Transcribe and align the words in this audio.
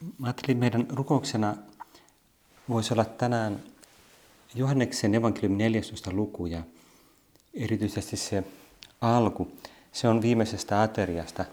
Mä 0.00 0.26
ajattelin, 0.26 0.58
meidän 0.58 0.86
rukouksena 0.90 1.56
voisi 2.68 2.94
olla 2.94 3.04
tänään 3.04 3.62
Johanneksen 4.54 5.14
evankeliumin 5.14 5.58
14. 5.58 6.10
luku 6.12 6.46
ja 6.46 6.62
erityisesti 7.54 8.16
se 8.16 8.44
alku. 9.00 9.52
Se 9.92 10.08
on 10.08 10.22
viimeisestä 10.22 10.82
ateriasta, 10.82 11.44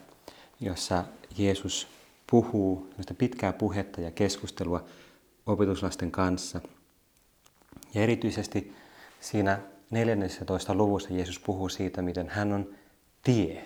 jossa 0.59 1.03
Jeesus 1.37 1.87
puhuu 2.31 2.89
pitkää 3.17 3.53
puhetta 3.53 4.01
ja 4.01 4.11
keskustelua 4.11 4.85
opetuslasten 5.45 6.11
kanssa. 6.11 6.61
Ja 7.93 8.01
erityisesti 8.01 8.75
siinä 9.21 9.59
14. 9.91 10.73
luvussa 10.73 11.13
Jeesus 11.13 11.39
puhuu 11.39 11.69
siitä, 11.69 12.01
miten 12.01 12.29
hän 12.29 12.53
on 12.53 12.69
tie. 13.23 13.65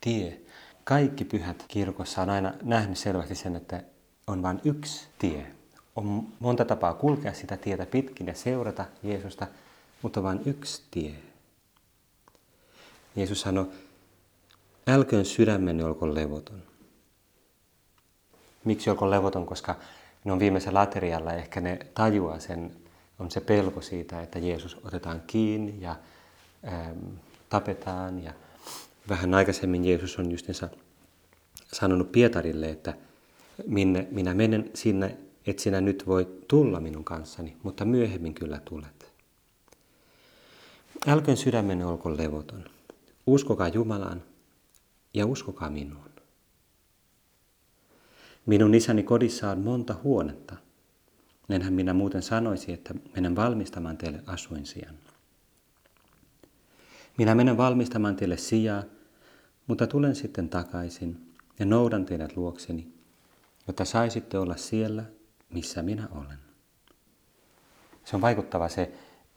Tie. 0.00 0.40
Kaikki 0.84 1.24
pyhät 1.24 1.64
kirkossa 1.68 2.22
on 2.22 2.30
aina 2.30 2.54
nähnyt 2.62 2.98
selvästi 2.98 3.34
sen, 3.34 3.56
että 3.56 3.82
on 4.30 4.42
vain 4.42 4.60
yksi 4.64 5.08
tie. 5.18 5.46
On 5.96 6.26
monta 6.38 6.64
tapaa 6.64 6.94
kulkea 6.94 7.32
sitä 7.32 7.56
tietä 7.56 7.86
pitkin 7.86 8.26
ja 8.26 8.34
seurata 8.34 8.84
Jeesusta, 9.02 9.46
mutta 10.02 10.22
vain 10.22 10.40
yksi 10.46 10.82
tie. 10.90 11.14
Jeesus 13.16 13.40
sanoi, 13.40 13.70
älköön 14.88 15.24
sydämenne 15.24 15.84
olko 15.84 16.14
levoton. 16.14 16.62
Miksi 18.64 18.90
olko 18.90 19.10
levoton? 19.10 19.46
Koska 19.46 19.76
ne 20.24 20.32
on 20.32 20.38
viimeisellä 20.38 20.80
aterialla, 20.80 21.32
ehkä 21.32 21.60
ne 21.60 21.78
tajuaa 21.94 22.38
sen, 22.38 22.76
on 23.18 23.30
se 23.30 23.40
pelko 23.40 23.80
siitä, 23.80 24.22
että 24.22 24.38
Jeesus 24.38 24.76
otetaan 24.84 25.22
kiinni 25.26 25.80
ja 25.80 25.96
ähm, 26.68 26.98
tapetaan. 27.48 28.24
Ja 28.24 28.32
vähän 29.08 29.34
aikaisemmin 29.34 29.84
Jeesus 29.84 30.18
on 30.18 30.30
justiinsa 30.30 30.68
sanonut 31.72 32.12
Pietarille, 32.12 32.70
että 32.70 32.94
minne 33.66 34.08
minä 34.10 34.34
menen 34.34 34.70
sinne, 34.74 35.18
et 35.46 35.58
sinä 35.58 35.80
nyt 35.80 36.06
voi 36.06 36.42
tulla 36.48 36.80
minun 36.80 37.04
kanssani, 37.04 37.56
mutta 37.62 37.84
myöhemmin 37.84 38.34
kyllä 38.34 38.60
tulet. 38.64 39.12
Älköön 41.06 41.36
sydämenne 41.36 41.86
olko 41.86 42.16
levoton. 42.16 42.64
Uskokaa 43.26 43.68
Jumalaan 43.68 44.22
ja 45.14 45.26
uskokaa 45.26 45.70
minuun. 45.70 46.10
Minun 48.46 48.74
isäni 48.74 49.02
kodissa 49.02 49.50
on 49.50 49.58
monta 49.58 49.96
huonetta. 50.02 50.56
Enhän 51.48 51.72
minä 51.72 51.92
muuten 51.92 52.22
sanoisi, 52.22 52.72
että 52.72 52.94
menen 53.14 53.36
valmistamaan 53.36 53.96
teille 53.96 54.22
asuinsijan. 54.26 54.94
Minä 57.18 57.34
menen 57.34 57.56
valmistamaan 57.56 58.16
teille 58.16 58.36
sijaa, 58.36 58.82
mutta 59.66 59.86
tulen 59.86 60.14
sitten 60.14 60.48
takaisin 60.48 61.34
ja 61.58 61.66
noudan 61.66 62.04
teidät 62.04 62.36
luokseni, 62.36 62.92
jotta 63.66 63.84
saisitte 63.84 64.38
olla 64.38 64.56
siellä, 64.56 65.04
missä 65.50 65.82
minä 65.82 66.08
olen. 66.10 66.38
Se 68.04 68.16
on 68.16 68.22
vaikuttava 68.22 68.68
se 68.68 68.92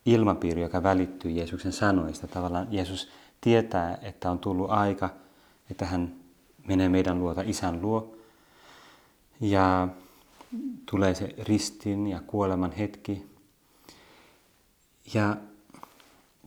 ilmapiiri, 0.05 0.61
joka 0.61 0.83
välittyy 0.83 1.31
Jeesuksen 1.31 1.73
sanoista. 1.73 2.27
Tavallaan 2.27 2.67
Jeesus 2.71 3.09
tietää, 3.41 3.97
että 4.01 4.31
on 4.31 4.39
tullut 4.39 4.69
aika, 4.69 5.09
että 5.71 5.85
hän 5.85 6.15
menee 6.67 6.89
meidän 6.89 7.19
luota 7.19 7.41
isän 7.45 7.81
luo. 7.81 8.15
Ja 9.41 9.87
tulee 10.91 11.15
se 11.15 11.35
ristin 11.37 12.07
ja 12.07 12.21
kuoleman 12.27 12.71
hetki. 12.71 13.25
Ja 15.13 15.37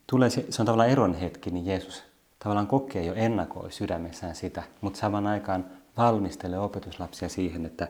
tulee 0.06 0.30
se, 0.30 0.46
se 0.50 0.62
on 0.62 0.66
tavallaan 0.66 0.90
eron 0.90 1.14
hetki, 1.14 1.50
niin 1.50 1.66
Jeesus 1.66 2.02
tavallaan 2.38 2.66
kokee 2.66 3.04
jo 3.04 3.14
ennakoi 3.14 3.72
sydämessään 3.72 4.34
sitä, 4.34 4.62
mutta 4.80 4.98
saman 4.98 5.26
aikaan 5.26 5.64
valmistelee 5.96 6.58
opetuslapsia 6.58 7.28
siihen, 7.28 7.66
että, 7.66 7.88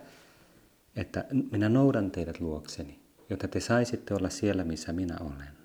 että 0.97 1.25
minä 1.51 1.69
noudan 1.69 2.11
teidät 2.11 2.41
luokseni, 2.41 3.01
jotta 3.31 3.49
te 3.49 3.61
saisitte 3.61 4.15
olla 4.15 4.31
siellä, 4.31 4.65
missä 4.65 4.93
minä 4.93 5.17
olen. 5.21 5.57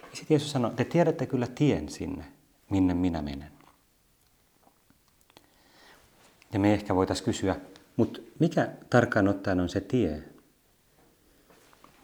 Ja 0.00 0.16
sitten 0.16 0.34
Jeesus 0.34 0.50
sanoi, 0.50 0.70
te 0.70 0.84
tiedätte 0.84 1.26
kyllä 1.26 1.46
tien 1.46 1.88
sinne, 1.88 2.24
minne 2.70 2.94
minä 2.94 3.22
menen. 3.22 3.52
Ja 6.52 6.58
me 6.58 6.74
ehkä 6.74 6.94
voitaisiin 6.94 7.24
kysyä, 7.24 7.56
mutta 7.96 8.20
mikä 8.38 8.68
tarkkaan 8.90 9.28
ottaen 9.28 9.60
on 9.60 9.68
se 9.68 9.80
tie? 9.80 10.22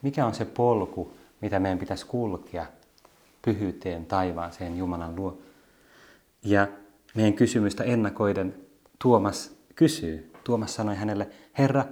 Mikä 0.03 0.27
on 0.27 0.35
se 0.35 0.45
polku, 0.45 1.13
mitä 1.41 1.59
meidän 1.61 1.79
pitäisi 1.79 2.07
kulkea 2.07 2.67
pyhyyteen, 3.43 4.07
taivaaseen, 4.07 4.79
Jumalan 4.79 5.17
luo? 5.17 5.39
Ja 6.43 6.69
meidän 7.15 7.35
kysymystä 7.35 7.85
ennakoiden 7.85 8.55
Tuomas 9.03 9.53
kysyy. 9.75 10.33
Tuomas 10.45 10.75
sanoi 10.75 10.97
hänelle, 10.97 11.29
Herra, 11.59 11.85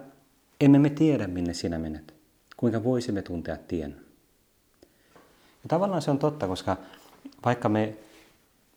emme 0.61 0.79
me 0.79 0.91
tiedä, 0.91 1.27
minne 1.27 1.55
sinä 1.55 1.79
menet. 1.79 2.15
Kuinka 2.57 2.85
voisimme 2.85 3.23
tuntea 3.23 3.57
tien? 3.57 4.01
Ja 5.63 5.69
tavallaan 5.69 6.03
se 6.03 6.11
on 6.11 6.19
totta, 6.19 6.49
koska 6.49 6.77
vaikka 7.45 7.69
me 7.69 7.97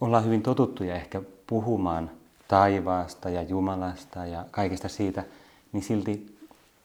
ollaan 0.01 0.25
hyvin 0.25 0.43
totuttuja 0.43 0.95
ehkä 0.95 1.21
puhumaan 1.47 2.11
taivaasta 2.47 3.29
ja 3.29 3.41
Jumalasta 3.41 4.25
ja 4.25 4.45
kaikesta 4.51 4.89
siitä, 4.89 5.23
niin 5.71 5.83
silti 5.83 6.37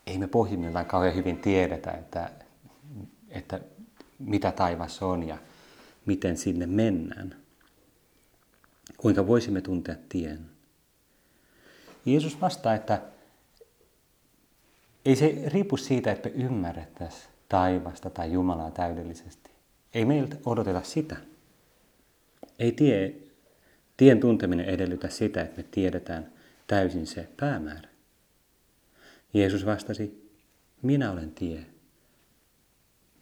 ei 0.07 0.19
me 0.19 0.27
pohjimmiltaan 0.27 0.87
kauhean 0.87 1.15
hyvin 1.15 1.39
tiedetä, 1.39 1.91
että, 1.91 2.31
että 3.29 3.61
mitä 4.19 4.53
taivas 4.53 5.03
on 5.03 5.23
ja 5.23 5.39
miten 6.07 6.37
sinne 6.37 6.67
mennään. 6.67 7.37
Kuinka 8.97 9.27
voisimme 9.27 9.61
tuntea 9.61 9.95
tien? 10.09 10.56
Jeesus 12.07 12.41
vastaa, 12.41 12.75
että 12.75 13.03
ei 15.05 15.17
se 15.17 15.43
riipu 15.47 15.77
siitä, 15.77 16.13
että 16.13 16.29
me 16.29 16.35
ymmärrettäisiin 16.35 17.33
taivasta 17.49 18.11
tai 18.11 18.33
Jumalaa 18.33 18.71
täydellisesti. 18.71 19.51
Ei 19.95 20.05
meiltä 20.05 20.37
odoteta 20.47 20.83
sitä. 20.83 21.17
Ei 22.59 22.73
tie, 22.73 23.15
tien 23.97 24.21
tunteminen 24.21 24.67
edellytä 24.67 25.09
sitä, 25.09 25.43
että 25.43 25.57
me 25.57 25.69
tiedetään 25.71 26.33
täysin 26.67 27.07
se 27.07 27.29
päämäärä. 27.37 27.89
Jeesus 29.35 29.67
vastasi, 29.67 30.31
minä 30.83 31.11
olen 31.11 31.31
tie. 31.31 31.67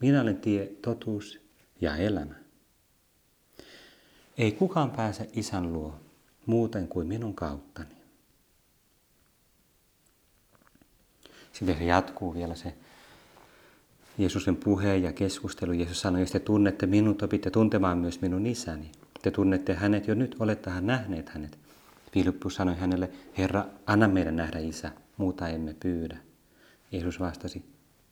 Minä 0.00 0.20
olen 0.20 0.36
tie, 0.36 0.66
totuus 0.82 1.40
ja 1.80 1.96
elämä. 1.96 2.34
Ei 4.38 4.52
kukaan 4.52 4.90
pääse 4.90 5.28
isän 5.32 5.72
luo 5.72 6.00
muuten 6.46 6.88
kuin 6.88 7.06
minun 7.06 7.34
kauttani. 7.34 7.93
Sitten 11.54 11.78
se 11.78 11.84
jatkuu 11.84 12.34
vielä 12.34 12.54
se 12.54 12.74
Jeesuksen 14.18 14.56
puhe 14.56 14.96
ja 14.96 15.12
keskustelu. 15.12 15.72
Jeesus 15.72 16.00
sanoi, 16.00 16.20
jos 16.20 16.30
te 16.30 16.40
tunnette 16.40 16.86
minut, 16.86 17.22
opitte 17.22 17.50
tuntemaan 17.50 17.98
myös 17.98 18.20
minun 18.20 18.46
isäni. 18.46 18.92
Te 19.22 19.30
tunnette 19.30 19.74
hänet 19.74 20.08
jo 20.08 20.14
nyt, 20.14 20.36
olettehan 20.38 20.86
nähneet 20.86 21.28
hänet. 21.28 21.58
Filippus 22.12 22.54
sanoi 22.54 22.76
hänelle, 22.76 23.10
Herra, 23.38 23.64
anna 23.86 24.08
meidän 24.08 24.36
nähdä 24.36 24.58
isä, 24.58 24.90
muuta 25.16 25.48
emme 25.48 25.74
pyydä. 25.80 26.16
Jeesus 26.92 27.20
vastasi, 27.20 27.64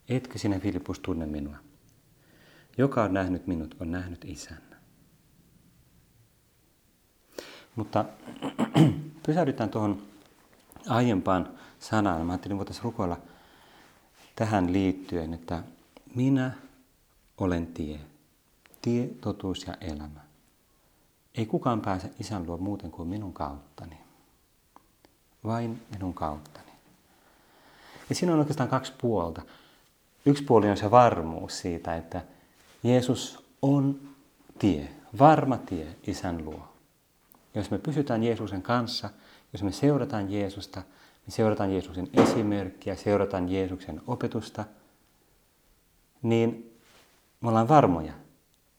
etkö 0.09 0.39
sinä 0.39 0.59
Filippus 0.59 1.01
tunne 1.01 1.27
minua? 1.27 1.57
Joka 2.79 3.03
on 3.03 3.15
nähnyt 3.15 3.47
minut, 3.47 3.77
on 3.81 3.91
nähnyt 3.91 4.25
isän. 4.25 4.63
Mutta 7.77 8.05
pysähdytään 9.27 9.71
tuohon 9.71 10.03
aiempaan 10.89 11.49
sanaan. 11.79 12.27
Mä 12.27 12.33
ajattelin, 12.33 12.59
voitaisiin 12.59 12.85
rukoilla 12.85 13.21
tähän 14.37 14.73
liittyen, 14.73 15.35
että 15.35 15.63
minä 16.15 16.53
olen 17.39 17.67
tie, 17.67 18.01
tie, 18.83 19.09
totuus 19.21 19.67
ja 19.67 19.77
elämä. 19.81 20.21
Ei 21.35 21.47
kukaan 21.47 21.81
pääse 21.81 22.11
isän 22.21 22.47
luo 22.47 22.57
muuten 22.57 22.91
kuin 22.91 23.09
minun 23.09 23.33
kauttani. 23.33 23.97
Vain 25.45 25.83
minun 25.93 26.15
kauttani. 26.15 26.73
Ja 28.09 28.15
siinä 28.15 28.33
on 28.33 28.39
oikeastaan 28.39 28.69
kaksi 28.69 28.93
puolta. 29.01 29.43
Yksi 30.27 30.45
puoli 30.45 30.71
on 30.71 30.77
se 30.77 30.91
varmuus 30.91 31.59
siitä, 31.59 31.97
että 31.97 32.23
Jeesus 32.83 33.45
on 33.63 34.01
tie, 34.59 34.89
varma 35.19 35.57
tie 35.57 35.97
isän 36.07 36.45
luo. 36.45 36.69
Jos 37.55 37.71
me 37.71 37.79
pysytään 37.79 38.23
Jeesuksen 38.23 38.63
kanssa, 38.63 39.11
jos 39.53 39.63
me 39.63 39.73
seurataan 39.73 40.33
Jeesusta, 40.33 40.83
niin 41.27 41.35
seurataan 41.35 41.73
Jeesuksen 41.73 42.09
esimerkkiä, 42.13 42.97
seurataan 42.97 43.49
Jeesuksen 43.49 44.03
opetusta, 44.07 44.65
niin 46.23 46.79
me 47.41 47.49
ollaan 47.49 47.69
varmoja, 47.69 48.13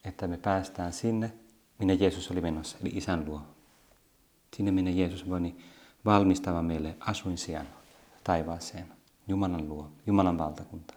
että 0.04 0.28
me 0.28 0.38
päästään 0.38 0.94
sinne, 0.94 1.34
minne 1.80 1.94
Jeesus 1.94 2.32
oli 2.32 2.42
menossa, 2.42 2.78
eli 2.82 2.90
isän 2.94 3.26
luo. 3.26 3.42
Sinne, 4.56 4.72
minne 4.72 4.92
Jeesus 4.92 5.30
voi 5.30 5.56
valmistaa 6.06 6.64
meille 6.64 6.96
asuinsijan 7.00 7.68
taivaaseen, 8.24 8.88
Jumalan 9.28 9.70
luo, 9.70 9.92
Jumalan 10.08 10.38
valtakunta. 10.38 10.94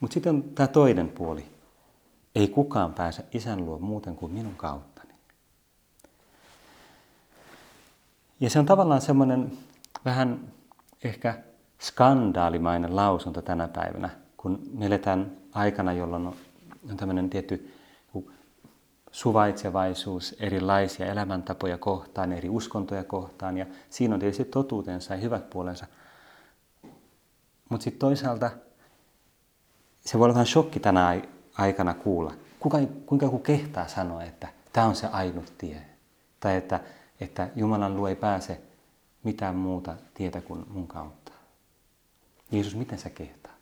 Mutta 0.00 0.14
sitten 0.14 0.34
on 0.34 0.42
tämä 0.42 0.66
toinen 0.66 1.08
puoli. 1.08 1.46
Ei 2.34 2.48
kukaan 2.48 2.94
pääse 2.94 3.24
isän 3.32 3.64
luo 3.64 3.78
muuten 3.78 4.16
kuin 4.16 4.32
minun 4.32 4.54
kauttani. 4.56 4.97
Ja 8.40 8.50
se 8.50 8.58
on 8.58 8.66
tavallaan 8.66 9.00
semmoinen 9.00 9.52
vähän 10.04 10.52
ehkä 11.04 11.38
skandaalimainen 11.80 12.96
lausunto 12.96 13.42
tänä 13.42 13.68
päivänä, 13.68 14.10
kun 14.36 14.62
me 14.72 14.86
eletään 14.86 15.32
aikana, 15.52 15.92
jolloin 15.92 16.26
on 16.26 16.96
tämmöinen 16.96 17.30
tietty 17.30 17.74
suvaitsevaisuus 19.10 20.36
erilaisia 20.40 21.06
elämäntapoja 21.06 21.78
kohtaan, 21.78 22.32
eri 22.32 22.48
uskontoja 22.48 23.04
kohtaan, 23.04 23.58
ja 23.58 23.66
siinä 23.90 24.14
on 24.14 24.20
tietysti 24.20 24.44
totuutensa 24.44 25.14
ja 25.14 25.20
hyvät 25.20 25.50
puolensa. 25.50 25.86
Mutta 27.68 27.84
sitten 27.84 27.98
toisaalta 27.98 28.50
se 30.00 30.18
voi 30.18 30.24
olla 30.24 30.34
vähän 30.34 30.46
shokki 30.46 30.80
tänä 30.80 31.20
aikana 31.58 31.94
kuulla. 31.94 32.34
Kuka, 32.60 32.78
kuinka 33.06 33.26
joku 33.26 33.38
kehtaa 33.38 33.88
sanoa, 33.88 34.22
että 34.22 34.48
tämä 34.72 34.86
on 34.86 34.96
se 34.96 35.06
ainut 35.06 35.52
tie. 35.58 35.82
Tai 36.40 36.56
että, 36.56 36.80
että 37.20 37.48
Jumalan 37.56 37.96
luo 37.96 38.08
ei 38.08 38.16
pääse 38.16 38.60
mitään 39.22 39.56
muuta 39.56 39.96
tietä 40.14 40.40
kuin 40.40 40.64
mun 40.68 40.86
kautta. 40.88 41.32
Jeesus, 42.50 42.76
miten 42.76 42.98
sä 42.98 43.10
kehtaat? 43.10 43.58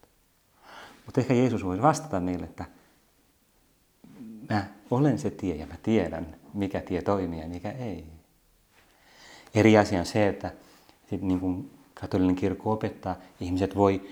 Mutta 1.06 1.20
ehkä 1.20 1.34
Jeesus 1.34 1.64
voi 1.64 1.82
vastata 1.82 2.20
niille, 2.20 2.46
että 2.46 2.64
mä 4.50 4.66
olen 4.90 5.18
se 5.18 5.30
tie 5.30 5.54
ja 5.54 5.66
mä 5.66 5.74
tiedän, 5.82 6.36
mikä 6.54 6.80
tie 6.80 7.02
toimii 7.02 7.40
ja 7.40 7.48
mikä 7.48 7.70
ei. 7.70 8.04
Eri 9.54 9.78
asia 9.78 10.00
on 10.00 10.06
se, 10.06 10.28
että 10.28 10.52
niin 11.20 11.40
kuin 11.40 11.70
katolinen 12.00 12.36
kirkko 12.36 12.72
opettaa, 12.72 13.16
ihmiset 13.40 13.76
voi 13.76 14.08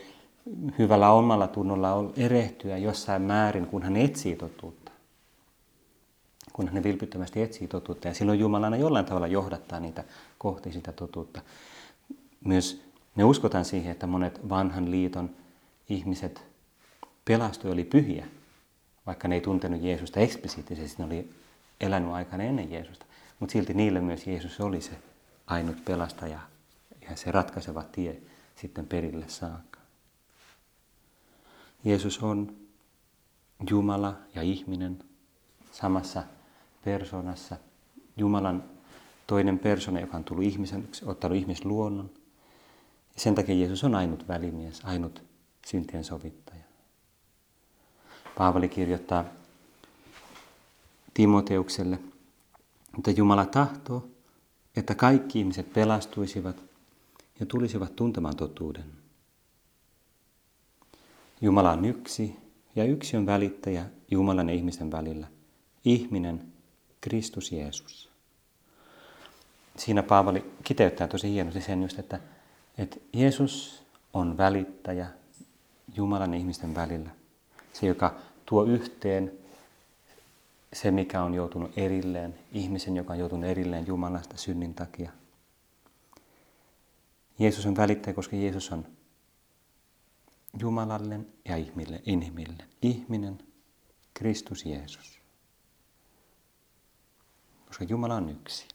hyvällä 0.79 1.11
omalla 1.11 1.49
tunnolla 1.49 2.12
erehtyä 2.17 2.79
jossain 2.79 3.23
määrin, 3.23 3.67
kun 3.67 3.82
hän 3.82 3.97
etsii 3.97 4.37
totuutta. 4.37 4.83
Kun 6.52 6.69
hän 6.69 6.82
vilpittömästi 6.82 7.43
etsii 7.43 7.69
totuutta. 7.69 8.08
Ja 8.08 8.14
silloin 8.14 8.38
Jumala 8.38 8.67
aina 8.67 8.76
jollain 8.76 9.06
tavalla 9.06 9.26
johdattaa 9.26 9.81
niitä 9.81 10.05
kohti 10.38 10.73
sitä 10.73 10.93
totuutta. 10.93 11.43
Myös 12.44 12.85
me 13.17 13.25
uskotaan 13.25 13.64
siihen, 13.64 13.93
että 13.93 14.06
monet 14.06 14.49
vanhan 14.49 14.91
liiton 14.91 15.31
ihmiset 15.88 16.44
pelastui 17.25 17.70
oli 17.70 17.85
pyhiä, 17.85 18.26
vaikka 19.06 19.29
ne 19.29 19.35
ei 19.35 19.41
tuntenut 19.41 19.82
Jeesusta 19.82 20.20
eksplisiittisesti, 20.20 21.02
ne 21.02 21.06
oli 21.06 21.31
elänyt 21.81 22.11
aikana 22.11 22.43
ennen 22.43 22.73
Jeesusta. 22.73 23.06
Mutta 23.40 23.52
silti 23.52 23.75
niille 23.75 24.00
myös 24.00 24.26
Jeesus 24.26 24.61
oli 24.61 24.81
se 24.81 24.93
ainut 25.47 25.85
pelastaja 25.85 26.40
ja 27.11 27.17
se 27.17 27.31
ratkaiseva 27.31 27.82
tie 27.82 28.17
sitten 28.56 28.87
perille 28.87 29.29
saakka. 29.29 29.81
Jeesus 31.85 32.23
on 32.23 32.56
Jumala 33.70 34.14
ja 34.35 34.43
ihminen 34.43 34.99
samassa 35.75 36.23
persoonassa. 36.85 37.56
Jumalan 38.17 38.65
toinen 39.26 39.59
persona, 39.59 40.00
joka 40.00 40.17
on 40.17 40.25
tullut 40.25 40.44
ihmisen, 40.44 40.88
ottanut 41.06 41.38
ihmisluonnon. 41.38 42.11
Ja 43.15 43.21
sen 43.21 43.35
takia 43.35 43.55
Jeesus 43.55 43.85
on 43.85 43.94
ainut 43.94 44.29
välimies, 44.29 44.85
ainut 44.85 45.23
syntien 45.67 46.05
sovittaja. 46.05 46.65
Paavali 48.38 48.69
kirjoittaa 48.69 49.25
Timoteukselle, 51.15 51.99
että 52.99 53.11
Jumala 53.11 53.47
tahtoo, 53.47 54.09
että 54.76 54.94
kaikki 54.94 55.38
ihmiset 55.38 55.73
pelastuisivat 55.73 56.56
ja 57.41 57.47
tulisivat 57.47 57.97
tuntemaan 57.97 58.37
totuuden. 58.37 58.85
Jumala 61.41 61.73
on 61.73 61.85
yksi 61.85 62.37
ja 62.76 62.85
yksi 62.85 63.17
on 63.17 63.26
välittäjä 63.26 63.87
Jumalan 64.11 64.49
ja 64.49 64.55
ihmisten 64.55 64.91
välillä, 64.93 65.26
ihminen, 65.84 66.52
Kristus 67.00 67.52
Jeesus. 67.52 68.10
Siinä 69.76 70.02
Paavali 70.02 70.52
kiteyttää 70.64 71.08
tosi 71.08 71.31
hienosti 71.31 71.60
sen 71.60 71.82
just, 71.82 71.98
että, 71.98 72.20
että 72.78 72.96
Jeesus 73.12 73.84
on 74.12 74.36
välittäjä 74.36 75.06
Jumalan 75.96 76.34
ihmisten 76.34 76.75
välillä. 76.75 77.10
Se, 77.72 77.86
joka 77.86 78.14
tuo 78.46 78.64
yhteen 78.64 79.32
se, 80.72 80.90
mikä 80.90 81.22
on 81.22 81.34
joutunut 81.34 81.78
erilleen, 81.78 82.34
ihmisen, 82.52 82.96
joka 82.96 83.12
on 83.12 83.19
joutunut 83.19 83.50
erilleen 83.50 83.87
Jumalasta 83.87 84.37
synnin 84.37 84.75
takia. 84.75 85.12
Jeesus 87.38 87.66
on 87.66 87.76
välittäjä, 87.76 88.14
koska 88.14 88.37
Jeesus 88.37 88.72
on 88.72 88.87
Jumalalle 90.58 91.20
ja 91.44 91.56
ihmille, 91.56 92.02
inhimille. 92.06 92.64
Ihminen, 92.82 93.38
Kristus 94.14 94.66
Jeesus. 94.66 95.24
Koska 97.75 97.85
Jumala 97.85 98.15
on 98.15 98.29
yksi. 98.29 98.67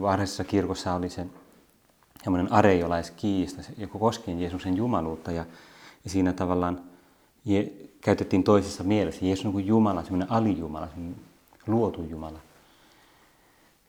Varhaisessa 0.00 0.44
kirkossa 0.44 0.94
oli 0.94 1.10
se 1.10 1.26
semmoinen 2.24 2.52
areiolaiskiista, 2.52 3.62
joka 3.78 3.98
koskien 3.98 4.40
Jeesuksen 4.40 4.76
jumaluutta. 4.76 5.32
Ja, 5.32 5.44
ja 6.04 6.10
siinä 6.10 6.32
tavallaan 6.32 6.80
je, 7.44 7.72
käytettiin 8.00 8.44
toisessa 8.44 8.84
mielessä. 8.84 9.24
Jeesus 9.24 9.46
on 9.46 9.52
kuin 9.52 9.66
Jumala, 9.66 10.02
semmoinen 10.02 10.30
alijumala, 10.30 10.86
semmoinen 10.86 11.20
luotu 11.66 12.02
Jumala. 12.02 12.38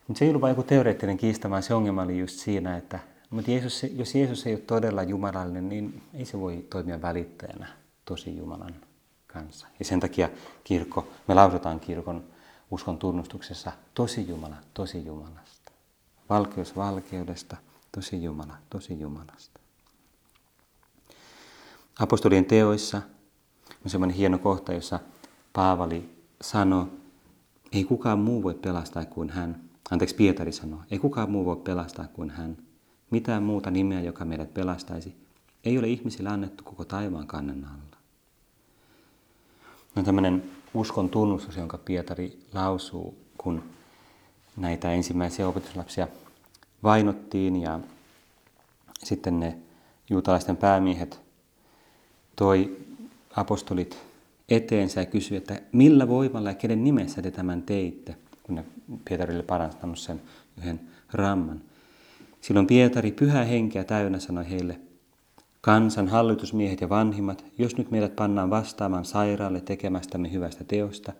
Mutta 0.08 0.20
se 0.20 0.25
ei 0.25 0.30
ollut 0.30 0.42
vain 0.42 0.52
joku 0.52 0.64
teoreettinen 0.64 1.18
kiista, 1.18 1.50
vaan 1.50 1.64
se 1.64 1.74
ongelma 1.74 2.02
oli 2.02 2.20
just 2.20 2.40
siinä, 2.40 2.78
että 2.78 3.00
mutta 3.30 3.52
Jeesus, 3.52 3.84
jos 3.84 4.16
Jeesus 4.16 4.48
ei 4.48 4.54
ole 4.54 4.62
todella 4.62 5.04
jumalallinen, 5.04 5.70
niin 5.70 6.02
ei 6.14 6.25
se 6.25 6.40
voi 6.40 6.66
toimia 6.70 7.02
välittäjänä 7.02 7.68
tosi 8.06 8.38
Jumalan 8.38 8.75
kanssa. 9.28 9.68
Ja 9.80 9.86
sen 9.86 10.00
takia 10.00 10.30
kirkko, 10.64 11.08
me 11.28 11.34
lausutaan 11.34 11.80
kirkon 11.80 12.32
uskon 12.74 12.98
tunnustuksessa 12.98 13.72
tosi 13.94 14.28
Jumala, 14.28 14.56
tosi 14.74 15.06
Jumalasta. 15.06 15.72
Valkeus 16.30 16.75
valkeudesta, 16.75 17.58
tosi 17.92 18.24
Jumala, 18.24 18.58
tosi 18.70 19.00
Jumalasta. 19.00 19.60
Apostolien 22.00 22.46
teoissa 22.46 23.02
on 23.86 23.90
semmoinen 23.92 24.18
hieno 24.18 24.38
kohta, 24.38 24.74
jossa 24.74 25.00
Paavali 25.54 26.25
sanoi, 26.42 26.86
ei 27.72 27.84
kukaan 27.84 28.20
muu 28.20 28.44
voi 28.44 28.54
pelastaa 28.54 29.06
kuin 29.06 29.30
hän. 29.30 29.62
Anteeksi, 29.92 30.16
Pietari 30.16 30.52
sanoi, 30.52 30.80
ei 30.92 31.00
kukaan 31.00 31.31
muu 31.31 31.46
voi 31.46 31.56
pelastaa 31.56 32.08
kuin 32.08 32.30
hän. 32.30 32.58
Mitään 33.10 33.44
muuta 33.44 33.72
nimeä, 33.72 34.02
joka 34.02 34.25
meidät 34.25 34.54
pelastaisi, 34.54 35.16
ei 35.64 35.78
ole 35.78 35.88
ihmisille 35.88 36.30
annettu 36.30 36.64
koko 36.64 36.86
taivaan 36.86 37.28
kannen 37.28 37.66
alla. 37.66 37.98
On 39.96 40.04
tämmöinen 40.04 40.62
uskon 40.74 41.10
tunnustus, 41.10 41.58
jonka 41.58 41.78
Pietari 41.78 42.40
lausuu, 42.54 43.18
kun 43.38 43.64
näitä 44.58 44.92
ensimmäisiä 44.92 45.48
opetuslapsia 45.48 46.08
vainottiin 46.84 47.62
ja 47.62 47.80
sitten 49.04 49.39
ne 49.39 49.58
juutalaisten 50.10 50.58
päämiehet 50.58 51.20
toi 52.36 52.77
apostolit 53.36 53.98
eteensä 54.50 55.01
ja 55.01 55.06
kysyi, 55.06 55.38
että 55.38 55.62
millä 55.72 56.08
voimalla 56.08 56.50
ja 56.50 56.56
kenen 56.56 56.84
nimessä 56.84 57.22
te 57.22 57.32
tämän 57.32 57.62
teitte, 57.62 58.15
kun 58.44 58.56
ne 58.56 58.65
Pietarille 59.06 59.44
parantanut 59.44 60.00
sen 60.00 60.22
yhden 60.58 60.80
ramman. 61.12 61.62
Silloin 62.42 62.68
Pietari 62.68 63.12
pyhä 63.12 63.44
henkeä 63.44 63.84
täynnä 63.84 64.20
sanoi 64.20 64.50
heille, 64.50 64.80
kansan 65.65 66.08
hallitusmiehet 66.08 66.82
ja 66.82 66.89
vanhimmat, 66.89 67.46
jos 67.58 67.77
nyt 67.77 67.91
meidät 67.91 68.15
pannaan 68.15 68.50
vastaamaan 68.50 69.05
sairaalle 69.05 69.62
tekemästämme 69.62 70.32
hyvästä 70.32 70.63
teosta 70.63 71.13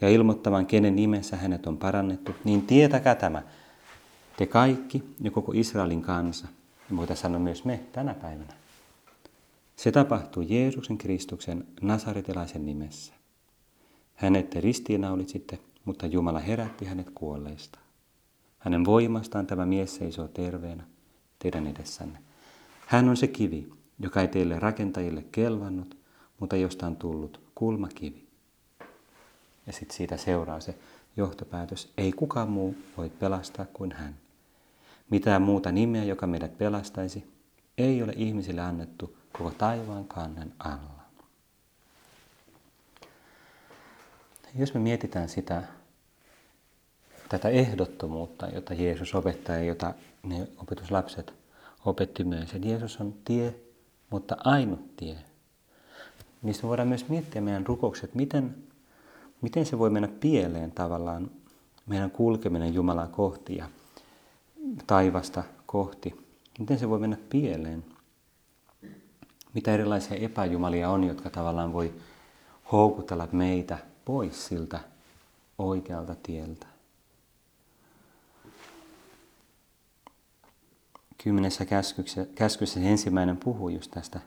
ja 0.00 0.08
ilmoittamaan, 0.08 0.66
kenen 0.66 0.96
nimessä 0.96 1.36
hänet 1.36 1.66
on 1.66 1.76
parannettu, 1.76 2.34
niin 2.44 2.62
tietäkää 2.62 3.14
tämä, 3.14 3.42
te 4.36 4.46
kaikki 4.46 5.04
ja 5.20 5.30
koko 5.30 5.52
Israelin 5.54 6.02
kansa, 6.02 6.46
ja 6.90 6.96
voitaisiin 6.96 7.22
sanoa 7.22 7.40
myös 7.40 7.64
me 7.64 7.80
tänä 7.92 8.14
päivänä. 8.14 8.52
Se 9.76 9.92
tapahtui 9.92 10.46
Jeesuksen 10.48 10.98
Kristuksen 10.98 11.66
nasaritilaisen 11.82 12.66
nimessä. 12.66 13.12
Hänet 14.14 14.50
te 14.50 14.60
ristiinnaulitsitte, 14.60 15.58
mutta 15.84 16.06
Jumala 16.06 16.40
herätti 16.40 16.84
hänet 16.84 17.10
kuolleista. 17.14 17.78
Hänen 18.58 18.84
voimastaan 18.84 19.46
tämä 19.46 19.66
mies 19.66 19.96
seisoo 19.96 20.28
terveenä 20.28 20.84
teidän 21.38 21.66
edessänne. 21.66 22.18
Hän 22.90 23.08
on 23.08 23.16
se 23.16 23.26
kivi, 23.26 23.72
joka 23.98 24.20
ei 24.20 24.28
teille 24.28 24.58
rakentajille 24.58 25.24
kelvannut, 25.32 25.96
mutta 26.40 26.56
josta 26.56 26.86
on 26.86 26.96
tullut 26.96 27.40
kulmakivi. 27.54 28.26
Ja 29.66 29.72
sitten 29.72 29.96
siitä 29.96 30.16
seuraa 30.16 30.60
se 30.60 30.74
johtopäätös. 31.16 31.92
Ei 31.96 32.12
kukaan 32.12 32.48
muu 32.48 32.76
voi 32.96 33.10
pelastaa 33.10 33.66
kuin 33.72 33.92
hän. 33.92 34.16
Mitään 35.10 35.42
muuta 35.42 35.72
nimeä, 35.72 36.04
joka 36.04 36.26
meidät 36.26 36.58
pelastaisi, 36.58 37.24
ei 37.78 38.02
ole 38.02 38.12
ihmisille 38.16 38.60
annettu 38.60 39.16
koko 39.32 39.50
taivaan 39.50 40.04
kannen 40.04 40.52
alla. 40.58 41.04
Jos 44.54 44.74
me 44.74 44.80
mietitään 44.80 45.28
sitä 45.28 45.62
tätä 47.28 47.48
ehdottomuutta, 47.48 48.46
jota 48.46 48.74
Jeesus 48.74 49.14
opettaa 49.14 49.56
ja 49.56 49.64
jota 49.64 49.94
ne 50.22 50.48
opetuslapset 50.56 51.39
opetti 51.84 52.24
myös. 52.24 52.54
Että 52.54 52.68
Jeesus 52.68 53.00
on 53.00 53.14
tie, 53.24 53.54
mutta 54.10 54.36
ainut 54.44 54.96
tie. 54.96 55.18
Niistä 56.42 56.66
voidaan 56.66 56.88
myös 56.88 57.08
miettiä 57.08 57.40
meidän 57.40 57.66
rukoukset, 57.66 58.14
miten, 58.14 58.56
miten 59.40 59.66
se 59.66 59.78
voi 59.78 59.90
mennä 59.90 60.08
pieleen 60.08 60.72
tavallaan 60.72 61.30
meidän 61.86 62.10
kulkeminen 62.10 62.74
Jumalaa 62.74 63.06
kohti. 63.06 63.56
Ja 63.56 63.68
taivasta 64.86 65.44
kohti, 65.66 66.26
miten 66.58 66.78
se 66.78 66.88
voi 66.88 66.98
mennä 66.98 67.16
pieleen? 67.30 67.84
Mitä 69.54 69.72
erilaisia 69.74 70.16
epäjumalia 70.16 70.90
on, 70.90 71.04
jotka 71.04 71.30
tavallaan 71.30 71.72
voi 71.72 71.94
houkutella 72.72 73.28
meitä 73.32 73.78
pois 74.04 74.46
siltä 74.46 74.80
oikealta 75.58 76.14
tieltä? 76.22 76.69
Kymmenessä 81.22 81.64
käskyssä, 81.64 82.26
käskyssä 82.34 82.80
ensimmäinen 82.80 83.36
puhuu 83.36 83.68
just 83.68 83.90
tästä. 83.90 84.20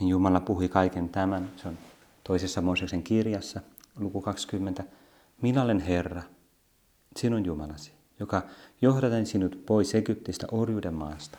Niin 0.00 0.08
Jumala 0.08 0.40
puhui 0.40 0.68
kaiken 0.68 1.08
tämän. 1.08 1.50
Se 1.56 1.68
on 1.68 1.78
toisessa 2.24 2.60
Mooseksen 2.60 3.02
kirjassa, 3.02 3.60
luku 3.98 4.20
20. 4.20 4.84
Minä 5.42 5.62
olen 5.62 5.80
Herra, 5.80 6.22
sinun 7.16 7.44
Jumalasi, 7.44 7.92
joka 8.20 8.42
johdatan 8.82 9.26
sinut 9.26 9.66
pois 9.66 9.94
Egyptistä 9.94 10.46
orjuuden 10.52 10.94
maasta. 10.94 11.38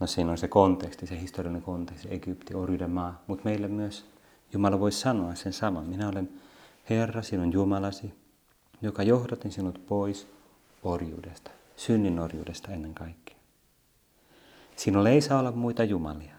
No 0.00 0.06
siinä 0.06 0.30
on 0.30 0.38
se 0.38 0.48
konteksti, 0.48 1.06
se 1.06 1.20
historiallinen 1.20 1.62
konteksti, 1.62 2.08
Egypti, 2.10 2.54
orjuuden 2.54 2.90
maa. 2.90 3.22
Mutta 3.26 3.44
meille 3.44 3.68
myös 3.68 4.06
Jumala 4.52 4.80
voi 4.80 4.92
sanoa 4.92 5.34
sen 5.34 5.52
saman. 5.52 5.84
Minä 5.84 6.08
olen 6.08 6.28
Herra, 6.90 7.22
sinun 7.22 7.52
Jumalasi, 7.52 8.14
joka 8.82 9.02
johdatin 9.02 9.52
sinut 9.52 9.86
pois 9.86 10.26
orjuudesta, 10.82 11.50
synnin 11.76 12.18
orjuudesta 12.18 12.72
ennen 12.72 12.94
kaikkea. 12.94 13.36
Sinulla 14.76 15.08
ei 15.08 15.20
saa 15.20 15.38
olla 15.38 15.52
muita 15.52 15.84
jumalia. 15.84 16.34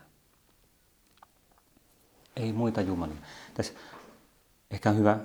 Ei 2.35 2.53
muita 2.53 2.81
jumalia. 2.81 3.15
Tässä 3.53 3.73
ehkä 4.71 4.89
on 4.89 4.97
hyvä 4.97 5.19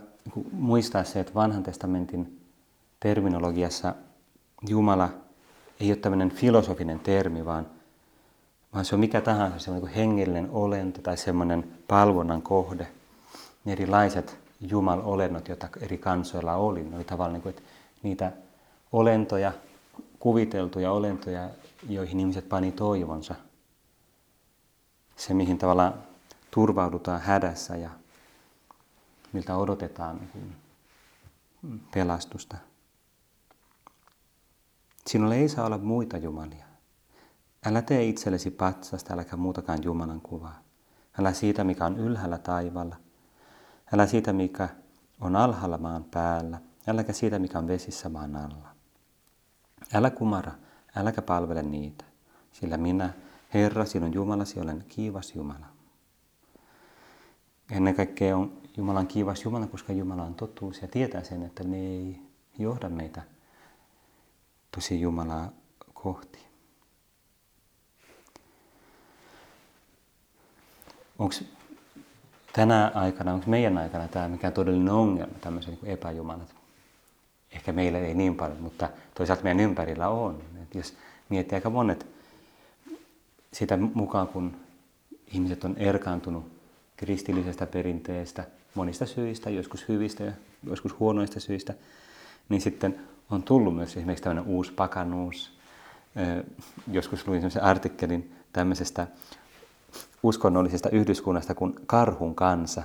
muistaa 0.52 1.04
se, 1.04 1.20
että 1.20 1.34
vanhan 1.34 1.62
testamentin 1.62 2.40
terminologiassa 3.00 3.94
Jumala 4.68 5.08
ei 5.80 5.90
ole 5.90 5.96
tämmöinen 5.96 6.30
filosofinen 6.30 7.00
termi, 7.00 7.44
vaan, 7.44 7.66
vaan 8.74 8.84
se 8.84 8.94
on 8.94 9.00
mikä 9.00 9.20
tahansa 9.20 9.58
semmoinen 9.58 9.88
kuin 9.88 9.94
hengellinen 9.94 10.50
olento 10.50 11.00
tai 11.02 11.16
semmoinen 11.16 11.72
palvonnan 11.88 12.42
kohde. 12.42 12.88
Ne 13.64 13.72
erilaiset 13.72 14.38
Jumal-olennot, 14.60 15.48
joita 15.48 15.68
eri 15.80 15.98
kansoilla 15.98 16.54
oli, 16.54 16.84
ne 16.84 16.96
oli 16.96 17.04
tavallaan 17.04 17.32
niin 17.32 17.42
kuin, 17.42 17.50
että 17.50 17.62
niitä 18.02 18.32
olentoja, 18.92 19.52
kuviteltuja 20.22 20.92
olentoja, 20.92 21.50
joihin 21.88 22.20
ihmiset 22.20 22.48
pani 22.48 22.72
toivonsa. 22.72 23.34
Se, 25.16 25.34
mihin 25.34 25.58
tavallaan 25.58 25.94
turvaudutaan 26.50 27.20
hädässä 27.20 27.76
ja 27.76 27.90
miltä 29.32 29.56
odotetaan 29.56 30.20
niin 30.34 30.56
pelastusta. 31.94 32.56
Sinulla 35.06 35.34
ei 35.34 35.48
saa 35.48 35.66
olla 35.66 35.78
muita 35.78 36.16
jumalia. 36.16 36.64
Älä 37.66 37.82
tee 37.82 38.04
itsellesi 38.04 38.50
patsasta, 38.50 39.14
äläkä 39.14 39.36
muutakaan 39.36 39.82
Jumalan 39.82 40.20
kuvaa. 40.20 40.62
Älä 41.18 41.32
siitä, 41.32 41.64
mikä 41.64 41.86
on 41.86 41.96
ylhäällä 41.96 42.38
taivaalla. 42.38 42.96
Älä 43.92 44.06
siitä, 44.06 44.32
mikä 44.32 44.68
on 45.20 45.36
alhaalla 45.36 45.78
maan 45.78 46.04
päällä. 46.04 46.60
Äläkä 46.88 47.12
siitä, 47.12 47.38
mikä 47.38 47.58
on 47.58 47.66
vesissä 47.66 48.08
maan 48.08 48.36
alla. 48.36 48.71
Älä 49.94 50.10
kumara, 50.10 50.52
äläkä 50.96 51.22
palvele 51.22 51.62
niitä, 51.62 52.04
sillä 52.52 52.76
minä, 52.76 53.10
Herra, 53.54 53.84
sinun 53.84 54.14
Jumalasi, 54.14 54.60
olen 54.60 54.84
kiivas 54.88 55.34
Jumala. 55.34 55.66
Ennen 57.70 57.94
kaikkea 57.94 58.36
on 58.36 58.52
Jumalan 58.76 59.06
kiivas 59.06 59.44
Jumala, 59.44 59.66
koska 59.66 59.92
Jumala 59.92 60.22
on 60.22 60.34
totuus 60.34 60.82
ja 60.82 60.88
tietää 60.88 61.22
sen, 61.24 61.42
että 61.42 61.64
ne 61.64 61.76
ei 61.76 62.22
johda 62.58 62.88
meitä 62.88 63.22
tosi 64.74 65.00
Jumalaa 65.00 65.52
kohti. 65.94 66.38
Onko 71.18 71.34
tänä 72.52 72.92
aikana, 72.94 73.32
onko 73.32 73.50
meidän 73.50 73.78
aikana 73.78 74.08
tämä 74.08 74.28
mikään 74.28 74.52
todellinen 74.52 74.94
ongelma, 74.94 75.38
tämmöiset 75.40 75.82
niin 75.82 75.92
epäjumalat? 75.92 76.61
Ehkä 77.52 77.72
meillä 77.72 77.98
ei 77.98 78.14
niin 78.14 78.34
paljon, 78.34 78.62
mutta 78.62 78.88
toisaalta 79.14 79.42
meidän 79.42 79.60
ympärillä 79.60 80.08
on. 80.08 80.42
Et 80.62 80.74
jos 80.74 80.94
miettii 81.28 81.56
aika 81.56 81.70
monet 81.70 82.06
sitä 83.52 83.76
mukaan, 83.76 84.28
kun 84.28 84.56
ihmiset 85.32 85.64
on 85.64 85.76
erkaantunut 85.76 86.52
kristillisestä 86.96 87.66
perinteestä 87.66 88.44
monista 88.74 89.06
syistä, 89.06 89.50
joskus 89.50 89.88
hyvistä 89.88 90.24
ja 90.24 90.32
joskus 90.66 90.98
huonoista 91.00 91.40
syistä, 91.40 91.74
niin 92.48 92.60
sitten 92.60 93.00
on 93.30 93.42
tullut 93.42 93.76
myös 93.76 93.96
esimerkiksi 93.96 94.24
tämmöinen 94.24 94.52
uusi 94.52 94.72
pakanuus. 94.72 95.52
Joskus 96.92 97.26
luin 97.28 97.40
sellaisen 97.40 97.62
artikkelin 97.62 98.34
tämmöisestä 98.52 99.06
uskonnollisesta 100.22 100.90
yhdyskunnasta 100.90 101.54
kuin 101.54 101.74
Karhun 101.86 102.34
kansa. 102.34 102.82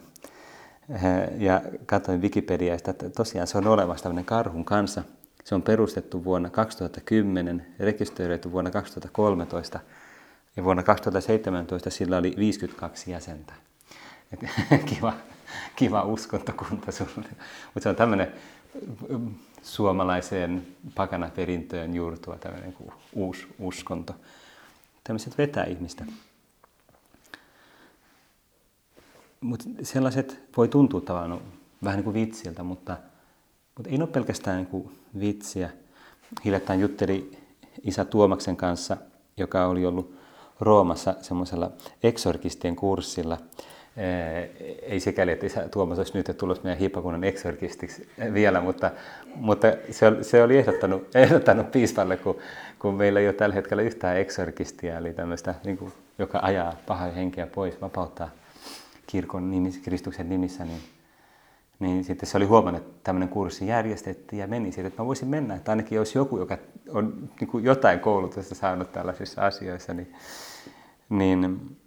Ja 1.38 1.62
katsoin 1.86 2.22
Wikipediasta, 2.22 2.92
että 2.92 3.10
tosiaan 3.10 3.48
se 3.48 3.58
on 3.58 3.68
olemassa 3.68 4.04
tämmöinen 4.04 4.26
Karhun 4.26 4.66
kansa. 4.66 5.04
Se 5.44 5.56
on 5.56 5.62
perustettu 5.62 6.24
vuonna 6.24 6.50
2010, 6.50 7.66
rekisteröity 7.80 8.52
vuonna 8.52 8.72
2013 8.72 9.80
ja 10.56 10.64
vuonna 10.64 10.84
2017 10.84 11.90
sillä 11.90 12.18
oli 12.18 12.34
52 12.38 13.12
jäsentä. 13.12 13.54
kiva, 14.96 15.14
kiva 15.76 16.04
uskontokunta 16.04 16.92
sulle. 16.92 17.28
Mutta 17.74 17.80
se 17.84 17.90
on 17.90 17.96
tämmöinen 17.96 18.32
suomalaiseen 19.62 20.68
pakanaperintöön 20.96 21.96
juurtua 21.96 22.38
tämmöinen 22.38 22.76
uusi 23.14 23.48
uskonto. 23.60 24.16
Tämmöiset 25.04 25.38
vetää 25.38 25.64
ihmistä. 25.64 26.06
Mutta 29.42 29.66
sellaiset 29.84 30.40
voi 30.58 30.68
tuntua 30.68 31.02
tavallaan 31.02 31.42
vähän 31.84 31.98
niin 31.98 32.04
kuin 32.04 32.14
vitsiltä, 32.14 32.64
mutta, 32.64 32.98
mutta 33.78 33.90
ei 33.90 33.98
ole 33.98 34.08
pelkästään 34.08 34.58
niin 34.58 34.68
kuin 34.68 35.00
vitsiä. 35.20 35.70
Hiljattain 36.46 36.80
jutteli 36.80 37.38
isä 37.84 38.06
Tuomaksen 38.06 38.58
kanssa, 38.58 38.98
joka 39.38 39.68
oli 39.68 39.86
ollut 39.86 40.18
Roomassa 40.60 41.16
semmoisella 41.22 41.72
eksorkistien 42.04 42.76
kurssilla– 42.76 43.38
ei 44.82 45.00
sikäli, 45.00 45.32
että 45.32 45.46
isä 45.46 45.70
Tuomas 45.70 45.98
olisi 45.98 46.18
nyt 46.18 46.38
tulossa 46.38 46.64
meidän 46.64 46.80
hiippakunnan 46.80 47.24
eksorkistiksi 47.24 48.10
vielä, 48.34 48.62
mutta, 48.62 48.92
mutta 49.36 49.68
se, 49.92 50.06
se 50.24 50.44
oli 50.44 50.58
ehdottanut, 50.58 51.16
ehdottanut 51.16 51.72
piispalle, 51.72 52.18
kun, 52.18 52.38
kun 52.80 52.94
meillä 52.94 53.20
ei 53.20 53.28
ole 53.28 53.34
tällä 53.34 53.56
hetkellä 53.56 53.84
yhtään 53.84 54.18
eksorkistia, 54.18 54.98
eli 54.98 55.14
tämmöistä, 55.14 55.56
niin 55.64 55.78
kuin, 55.78 55.94
joka 56.20 56.40
ajaa 56.42 56.74
pahaa 56.88 57.12
henkeä 57.12 57.48
pois, 57.48 57.82
vapauttaa 57.82 58.30
kirkon 59.08 59.52
nimissä, 59.52 59.82
Kristuksen 59.84 60.30
nimissä, 60.30 60.66
niin, 60.66 60.82
niin 61.80 62.04
sitten 62.04 62.30
se 62.30 62.38
oli 62.38 62.46
huomannut, 62.46 62.82
että 62.82 63.00
tämmöinen 63.04 63.30
kurssi 63.30 63.68
järjestettiin 63.68 64.40
ja 64.40 64.48
meni 64.48 64.72
siitä, 64.72 64.88
että 64.88 65.02
mä 65.02 65.08
voisin 65.08 65.28
mennä, 65.28 65.56
että 65.56 65.72
ainakin 65.72 65.96
jos 65.96 66.16
joku, 66.16 66.38
joka 66.38 66.58
on 66.90 67.30
niin 67.40 67.48
kuin 67.48 67.64
jotain 67.64 68.00
koulutusta 68.00 68.56
saanut 68.56 68.92
tällaisissa 68.92 69.46
asioissa, 69.46 69.94
niin, 69.94 70.14
niin 71.10 71.78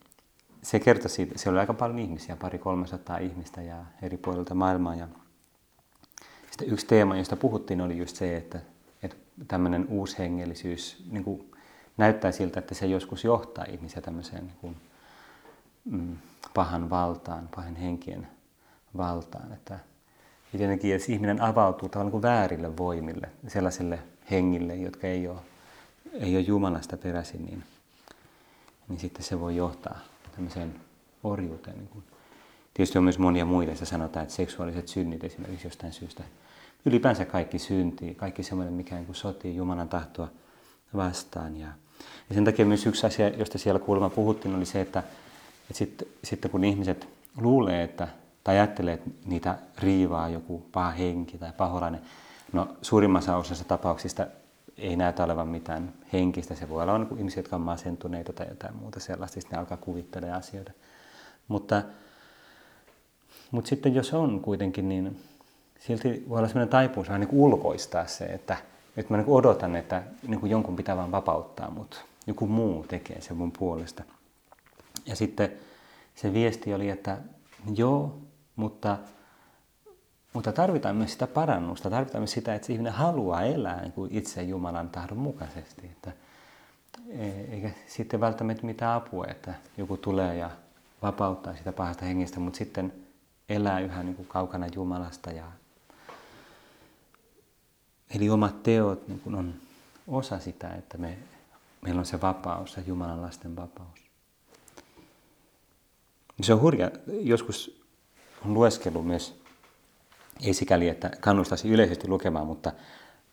se 0.62 0.80
kertoi 0.80 1.10
siitä, 1.10 1.38
siellä 1.38 1.56
oli 1.56 1.60
aika 1.60 1.74
paljon 1.74 1.98
ihmisiä, 1.98 2.36
pari 2.36 2.58
300 2.58 3.18
ihmistä 3.18 3.62
ja 3.62 3.84
eri 4.02 4.16
puolilta 4.16 4.54
maailmaa. 4.54 4.94
Ja 4.94 5.08
sitten 6.50 6.72
yksi 6.72 6.86
teema, 6.86 7.16
josta 7.16 7.36
puhuttiin, 7.36 7.80
oli 7.80 7.98
just 7.98 8.16
se, 8.16 8.36
että, 8.36 8.60
että 9.02 9.16
tämmöinen 9.48 9.86
uushengellisyys 9.88 11.04
niin 11.10 11.24
kuin 11.24 11.50
näyttää 11.96 12.32
siltä, 12.32 12.60
että 12.60 12.74
se 12.74 12.86
joskus 12.86 13.24
johtaa 13.24 13.64
ihmisiä 13.64 14.02
tämmöiseen 14.02 14.46
niin 14.46 14.56
kuin, 14.60 14.76
mm, 15.84 16.16
pahan 16.54 16.90
valtaan, 16.90 17.48
pahan 17.56 17.76
henkien 17.76 18.28
valtaan. 18.96 19.52
Että 19.52 19.78
jotenkin, 20.52 20.90
jos 20.90 21.08
ihminen 21.08 21.40
avautuu 21.40 21.88
tavallaan 21.88 22.10
kuin 22.10 22.22
väärille 22.22 22.76
voimille, 22.76 23.28
sellaisille 23.48 23.98
hengille, 24.30 24.76
jotka 24.76 25.06
ei 25.06 25.28
ole, 25.28 25.38
ei 26.12 26.36
ole 26.36 26.44
Jumalasta 26.44 26.96
peräisin, 26.96 27.44
niin, 27.44 27.64
niin 28.88 29.00
sitten 29.00 29.22
se 29.22 29.40
voi 29.40 29.56
johtaa 29.56 29.98
tämmöiseen 30.32 30.74
orjuuteen. 31.24 31.76
Niin 31.76 31.88
kuin. 31.88 32.04
Tietysti 32.74 32.98
on 32.98 33.04
myös 33.04 33.18
monia 33.18 33.44
muita, 33.44 33.70
joissa 33.70 33.86
sanotaan, 33.86 34.22
että 34.22 34.34
seksuaaliset 34.34 34.88
synnit 34.88 35.24
esimerkiksi 35.24 35.66
jostain 35.66 35.92
syystä, 35.92 36.22
ylipäänsä 36.84 37.24
kaikki 37.24 37.58
synti, 37.58 38.14
kaikki 38.14 38.42
semmoinen, 38.42 38.74
mikä 38.74 38.94
niin 38.94 39.06
kuin 39.06 39.16
sotii 39.16 39.56
Jumalan 39.56 39.88
tahtoa 39.88 40.28
vastaan. 40.96 41.56
Ja, 41.56 41.66
ja 42.28 42.34
sen 42.34 42.44
takia 42.44 42.66
myös 42.66 42.86
yksi 42.86 43.06
asia, 43.06 43.28
josta 43.28 43.58
siellä 43.58 43.80
kuulemma 43.80 44.10
puhuttiin, 44.10 44.54
oli 44.54 44.66
se, 44.66 44.80
että 44.80 45.02
sitten, 45.74 46.08
sitten 46.24 46.50
kun 46.50 46.64
ihmiset 46.64 47.08
luulee, 47.36 47.82
että, 47.82 48.08
tai 48.44 48.54
ajattelee, 48.54 48.94
että 48.94 49.10
niitä 49.24 49.58
riivaa 49.78 50.28
joku 50.28 50.66
paha 50.72 50.90
henki 50.90 51.38
tai 51.38 51.52
paholainen, 51.56 52.00
no 52.52 52.68
suurimmassa 52.82 53.36
osassa 53.36 53.64
tapauksista 53.64 54.26
ei 54.78 54.96
näytä 54.96 55.24
olevan 55.24 55.48
mitään 55.48 55.92
henkistä. 56.12 56.54
Se 56.54 56.68
voi 56.68 56.82
olla 56.82 56.98
niin 56.98 57.18
ihmisiä, 57.18 57.38
jotka 57.38 57.56
on 57.56 57.62
masentuneita 57.62 58.32
tai 58.32 58.46
jotain 58.48 58.76
muuta 58.76 59.00
sellaista, 59.00 59.34
sitten 59.34 59.56
ne 59.56 59.58
alkaa 59.58 59.76
kuvittelemaan 59.76 60.38
asioita. 60.38 60.72
Mutta, 61.48 61.82
mutta 63.50 63.68
sitten 63.68 63.94
jos 63.94 64.14
on 64.14 64.40
kuitenkin, 64.40 64.88
niin 64.88 65.20
silti 65.78 66.24
voi 66.28 66.38
olla 66.38 66.48
sellainen 66.48 66.68
taipumus 66.68 67.08
vähän 67.08 67.20
niin 67.20 67.30
ulkoistaa 67.32 68.06
se, 68.06 68.24
että, 68.24 68.56
että 68.96 69.14
mä 69.14 69.16
niin 69.16 69.28
odotan, 69.28 69.76
että 69.76 70.02
niin 70.28 70.50
jonkun 70.50 70.76
pitää 70.76 70.96
vaan 70.96 71.12
vapauttaa 71.12 71.70
mut. 71.70 72.04
Joku 72.26 72.46
muu 72.46 72.84
tekee 72.88 73.20
sen 73.20 73.36
mun 73.36 73.52
puolesta. 73.52 74.04
Ja 75.06 75.16
sitten 75.16 75.52
se 76.14 76.32
viesti 76.32 76.74
oli, 76.74 76.90
että 76.90 77.18
joo, 77.74 78.18
mutta, 78.56 78.98
mutta 80.32 80.52
tarvitaan 80.52 80.96
myös 80.96 81.12
sitä 81.12 81.26
parannusta. 81.26 81.90
Tarvitaan 81.90 82.22
myös 82.22 82.32
sitä, 82.32 82.54
että 82.54 82.66
se 82.66 82.72
ihminen 82.72 82.92
haluaa 82.92 83.42
elää 83.42 83.80
niin 83.80 83.92
kuin 83.92 84.14
itse 84.14 84.42
Jumalan 84.42 84.88
tahdon 84.88 85.18
mukaisesti. 85.18 85.86
Että, 85.86 86.12
e, 87.08 87.28
eikä 87.28 87.70
sitten 87.86 88.20
välttämättä 88.20 88.66
mitään 88.66 88.96
apua, 88.96 89.26
että 89.26 89.54
joku 89.76 89.96
tulee 89.96 90.36
ja 90.36 90.50
vapauttaa 91.02 91.56
sitä 91.56 91.72
pahasta 91.72 92.04
hengestä, 92.04 92.40
mutta 92.40 92.56
sitten 92.56 92.92
elää 93.48 93.80
yhä 93.80 94.02
niin 94.02 94.16
kuin 94.16 94.28
kaukana 94.28 94.66
Jumalasta. 94.74 95.30
Ja... 95.30 95.44
Eli 98.14 98.30
omat 98.30 98.62
teot 98.62 99.08
niin 99.08 99.20
kuin 99.20 99.34
on 99.34 99.54
osa 100.08 100.38
sitä, 100.38 100.68
että 100.68 100.98
me, 100.98 101.18
meillä 101.82 101.98
on 101.98 102.06
se 102.06 102.20
vapaus, 102.20 102.72
se 102.72 102.82
Jumalan 102.86 103.22
lasten 103.22 103.56
vapaus. 103.56 104.09
Se 106.42 106.52
on 106.52 106.60
hurja. 106.60 106.90
Joskus 107.06 107.82
on 108.46 108.54
lueskellut 108.54 109.06
myös, 109.06 109.40
ei 110.46 110.54
sikäli, 110.54 110.88
että 110.88 111.10
kannustaisi 111.20 111.68
yleisesti 111.68 112.08
lukemaan, 112.08 112.46
mutta 112.46 112.72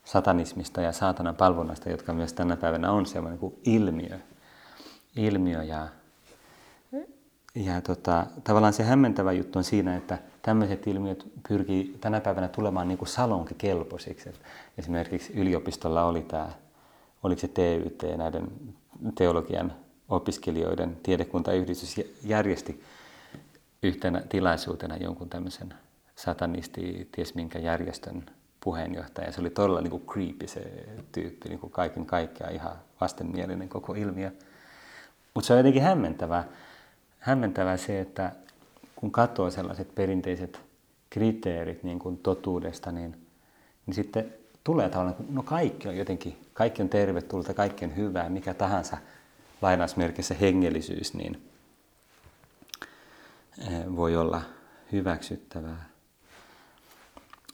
satanismista 0.03 0.81
ja 0.81 0.91
saatanan 0.91 1.35
palvonnasta, 1.35 1.89
jotka 1.89 2.13
myös 2.13 2.33
tänä 2.33 2.57
päivänä 2.57 2.91
on 2.91 3.05
semmoinen 3.05 3.39
kuin 3.39 3.55
ilmiö. 3.65 4.19
Ilmiö 5.15 5.63
ja 5.63 5.87
ja 7.65 7.81
tota, 7.81 8.25
tavallaan 8.43 8.73
se 8.73 8.83
hämmentävä 8.83 9.31
juttu 9.31 9.59
on 9.59 9.63
siinä, 9.63 9.95
että 9.95 10.17
tämmöiset 10.41 10.87
ilmiöt 10.87 11.27
pyrkii 11.47 11.97
tänä 12.01 12.21
päivänä 12.21 12.47
tulemaan 12.47 12.87
niin 12.87 12.97
kuin 12.97 13.09
salonkikelpoisiksi. 13.09 14.29
Esimerkiksi 14.77 15.33
yliopistolla 15.33 16.03
oli 16.03 16.21
tämä, 16.21 16.49
oliko 17.23 17.41
se 17.41 17.47
TYT, 17.47 18.03
näiden 18.17 18.47
teologian 19.15 19.73
opiskelijoiden 20.09 20.97
tiedekuntayhdistys 21.03 21.95
järjesti 22.23 22.83
yhtenä 23.87 24.21
tilaisuutena 24.29 24.97
jonkun 24.97 25.29
tämmöisen 25.29 25.73
satanisti, 26.15 27.09
ties 27.11 27.35
minkä 27.35 27.59
järjestön 27.59 28.25
puheenjohtaja. 28.59 29.31
Se 29.31 29.41
oli 29.41 29.49
todella 29.49 29.81
niin 29.81 29.91
kuin 29.91 30.05
creepy 30.05 30.47
se 30.47 30.85
tyyppi, 31.11 31.49
niin 31.49 31.59
kuin 31.59 31.71
kaiken 31.71 32.05
kaikkiaan 32.05 32.53
ihan 32.53 32.75
vastenmielinen 33.01 33.69
koko 33.69 33.93
ilmiö. 33.93 34.31
Mutta 35.33 35.47
se 35.47 35.53
on 35.53 35.59
jotenkin 35.59 35.81
hämmentävää 35.81 36.43
hämmentävää 37.27 37.77
se, 37.77 37.99
että 37.99 38.31
kun 38.95 39.11
katsoo 39.11 39.49
sellaiset 39.49 39.95
perinteiset 39.95 40.59
kriteerit 41.09 41.83
niin 41.83 41.99
kuin 41.99 42.17
totuudesta, 42.17 42.91
niin, 42.91 43.17
niin 43.85 43.93
sitten 43.93 44.33
tulee 44.63 44.89
tavallaan, 44.89 45.15
no 45.29 45.43
kaikki 45.43 45.87
on 45.87 45.97
jotenkin, 45.97 46.37
kaikki 46.53 46.81
on 46.81 46.89
tervetulta, 46.89 47.53
kaikki 47.53 47.85
on 47.85 47.95
hyvää, 47.95 48.29
mikä 48.29 48.53
tahansa 48.53 48.97
lainausmerkissä 49.61 50.33
hengellisyys, 50.33 51.13
niin 51.13 51.49
voi 53.95 54.15
olla 54.15 54.41
hyväksyttävää. 54.91 55.89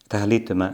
Tähän 0.10 0.30
liittyen 0.30 0.58
mä 0.58 0.74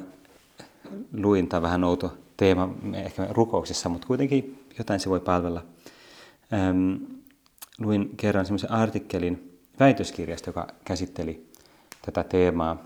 luin, 1.13 1.47
tämä 1.47 1.61
vähän 1.61 1.83
outo 1.83 2.17
teema 2.37 2.69
ehkä 2.93 3.27
rukouksessa, 3.29 3.89
mutta 3.89 4.07
kuitenkin 4.07 4.65
jotain 4.77 4.99
se 4.99 5.09
voi 5.09 5.19
palvella 5.19 5.65
luin 7.79 8.09
kerran 8.17 8.45
semmoisen 8.45 8.71
artikkelin 8.71 9.59
väitöskirjasta, 9.79 10.49
joka 10.49 10.67
käsitteli 10.85 11.49
tätä 12.01 12.23
teemaa 12.23 12.83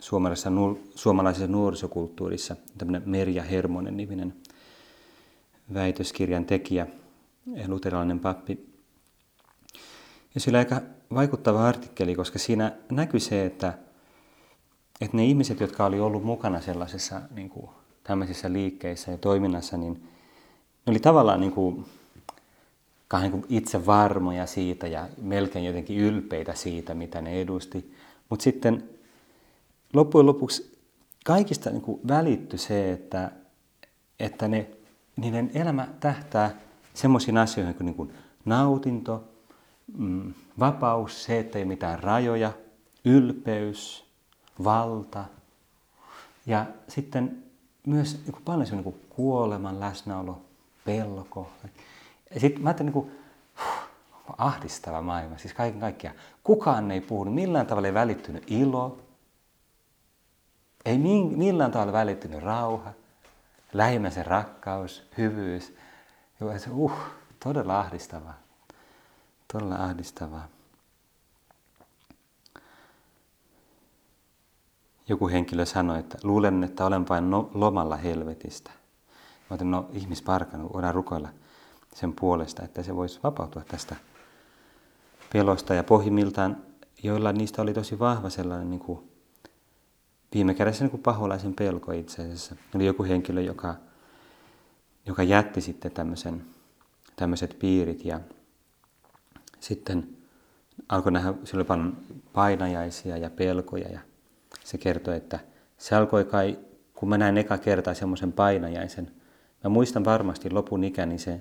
suomalaisessa, 0.00 0.50
suomalaisessa 0.94 1.46
nuorisokulttuurissa. 1.46 2.56
Tämmöinen 2.78 3.02
Merja 3.06 3.42
Hermonen 3.42 3.96
niminen 3.96 4.34
väitöskirjan 5.74 6.44
tekijä, 6.44 6.86
luterilainen 7.66 8.20
pappi. 8.20 8.68
Ja 10.38 10.42
sillä 10.42 10.58
aika 10.58 10.80
vaikuttava 11.14 11.68
artikkeli, 11.68 12.14
koska 12.14 12.38
siinä 12.38 12.72
näkyy 12.90 13.20
se, 13.20 13.46
että, 13.46 13.78
että 15.00 15.16
ne 15.16 15.24
ihmiset, 15.24 15.60
jotka 15.60 15.84
oli 15.84 16.00
ollut 16.00 16.24
mukana 16.24 16.60
sellaisessa 16.60 17.20
niin 17.34 17.48
kuin, 17.50 17.70
tämmöisissä 18.04 18.52
liikkeissä 18.52 19.10
ja 19.10 19.18
toiminnassa, 19.18 19.76
niin 19.76 19.92
ne 20.86 20.90
oli 20.90 20.98
tavallaan 20.98 21.40
niin 21.40 21.52
kuin, 21.52 21.84
niin 23.20 23.46
itse 23.48 23.86
varmoja 23.86 24.46
siitä 24.46 24.86
ja 24.86 25.08
melkein 25.22 25.64
jotenkin 25.64 25.98
ylpeitä 25.98 26.54
siitä, 26.54 26.94
mitä 26.94 27.20
ne 27.20 27.40
edusti. 27.40 27.94
Mutta 28.28 28.42
sitten 28.42 28.90
loppujen 29.92 30.26
lopuksi 30.26 30.78
kaikista 31.24 31.70
niin 31.70 31.82
kuin 31.82 32.00
se, 32.56 32.92
että, 32.92 33.30
että 34.20 34.48
ne, 34.48 34.70
niiden 35.16 35.50
elämä 35.54 35.88
tähtää 36.00 36.54
semmoisiin 36.94 37.38
asioihin 37.38 37.74
kuin, 37.74 37.86
niin 37.86 37.96
kuin 37.96 38.12
nautinto, 38.44 39.27
mm, 39.96 40.34
vapaus, 40.58 41.24
se, 41.24 41.38
että 41.38 41.58
ei 41.58 41.64
mitään 41.64 42.02
rajoja, 42.02 42.52
ylpeys, 43.04 44.04
valta 44.64 45.24
ja 46.46 46.66
sitten 46.88 47.44
myös 47.86 48.20
niin 48.26 48.42
paljon 48.44 48.68
niin 48.70 48.84
kuin 48.84 49.00
kuoleman 49.10 49.80
läsnäolo, 49.80 50.40
pelko. 50.84 51.50
Ja 52.34 52.40
sitten 52.40 52.62
mä 52.62 52.68
ajattelin, 52.68 52.86
niin 52.86 53.02
kuin, 53.02 53.18
ahdistava 54.38 55.02
maailma, 55.02 55.38
siis 55.38 55.54
kaiken 55.54 55.80
kaikkiaan. 55.80 56.16
Kukaan 56.44 56.90
ei 56.90 57.00
puhunut, 57.00 57.34
millään 57.34 57.66
tavalla 57.66 57.88
ei 57.88 57.94
välittynyt 57.94 58.50
ilo, 58.50 58.98
ei 60.84 60.98
millään 60.98 61.70
tavalla 61.70 61.92
välittynyt 61.92 62.42
rauha, 62.42 62.92
lähimmäisen 63.72 64.26
rakkaus, 64.26 65.08
hyvyys. 65.18 65.76
Se, 66.58 66.70
uh, 66.70 66.92
todella 67.44 67.80
ahdistavaa. 67.80 68.38
Todella 69.52 69.74
ahdistavaa. 69.74 70.48
Joku 75.08 75.28
henkilö 75.28 75.66
sanoi, 75.66 75.98
että 75.98 76.18
luulen, 76.22 76.64
että 76.64 76.86
olen 76.86 77.08
vain 77.08 77.30
no, 77.30 77.50
lomalla 77.54 77.96
helvetistä. 77.96 78.70
Mä 79.50 79.54
otin, 79.54 79.70
no 79.70 79.88
ihmisparkan, 79.92 80.72
voidaan 80.72 80.94
rukoilla 80.94 81.28
sen 81.94 82.12
puolesta, 82.12 82.62
että 82.62 82.82
se 82.82 82.96
voisi 82.96 83.20
vapautua 83.22 83.62
tästä 83.64 83.96
pelosta. 85.32 85.74
Ja 85.74 85.84
pohjimmiltaan 85.84 86.68
joilla 87.02 87.32
niistä 87.32 87.62
oli 87.62 87.74
tosi 87.74 87.98
vahva 87.98 88.30
sellainen 88.30 88.70
niin 88.70 88.80
kuin, 88.80 89.10
viime 90.34 90.54
kädessä 90.54 90.84
niin 90.84 90.90
kuin 90.90 91.02
paholaisen 91.02 91.54
pelko 91.54 91.92
itse 91.92 92.22
asiassa. 92.22 92.56
Oli 92.74 92.86
joku 92.86 93.04
henkilö, 93.04 93.40
joka, 93.40 93.74
joka 95.06 95.22
jätti 95.22 95.60
sitten 95.60 95.92
tämmöisen, 95.92 96.46
tämmöiset 97.16 97.56
piirit 97.58 98.04
ja 98.04 98.20
sitten 99.60 100.08
alkoi 100.88 101.12
nähdä, 101.12 101.34
sillä 101.44 101.58
oli 101.58 101.64
paljon 101.64 101.96
painajaisia 102.32 103.16
ja 103.16 103.30
pelkoja 103.30 103.88
ja 103.88 104.00
se 104.64 104.78
kertoi, 104.78 105.16
että 105.16 105.38
se 105.78 105.96
alkoi 105.96 106.24
kai, 106.24 106.58
kun 106.94 107.08
mä 107.08 107.18
näin 107.18 107.38
eka 107.38 107.58
kertaa 107.58 107.94
semmoisen 107.94 108.32
painajaisen, 108.32 109.10
mä 109.64 109.70
muistan 109.70 110.04
varmasti 110.04 110.50
lopun 110.50 110.84
ikäni 110.84 111.18
se, 111.18 111.40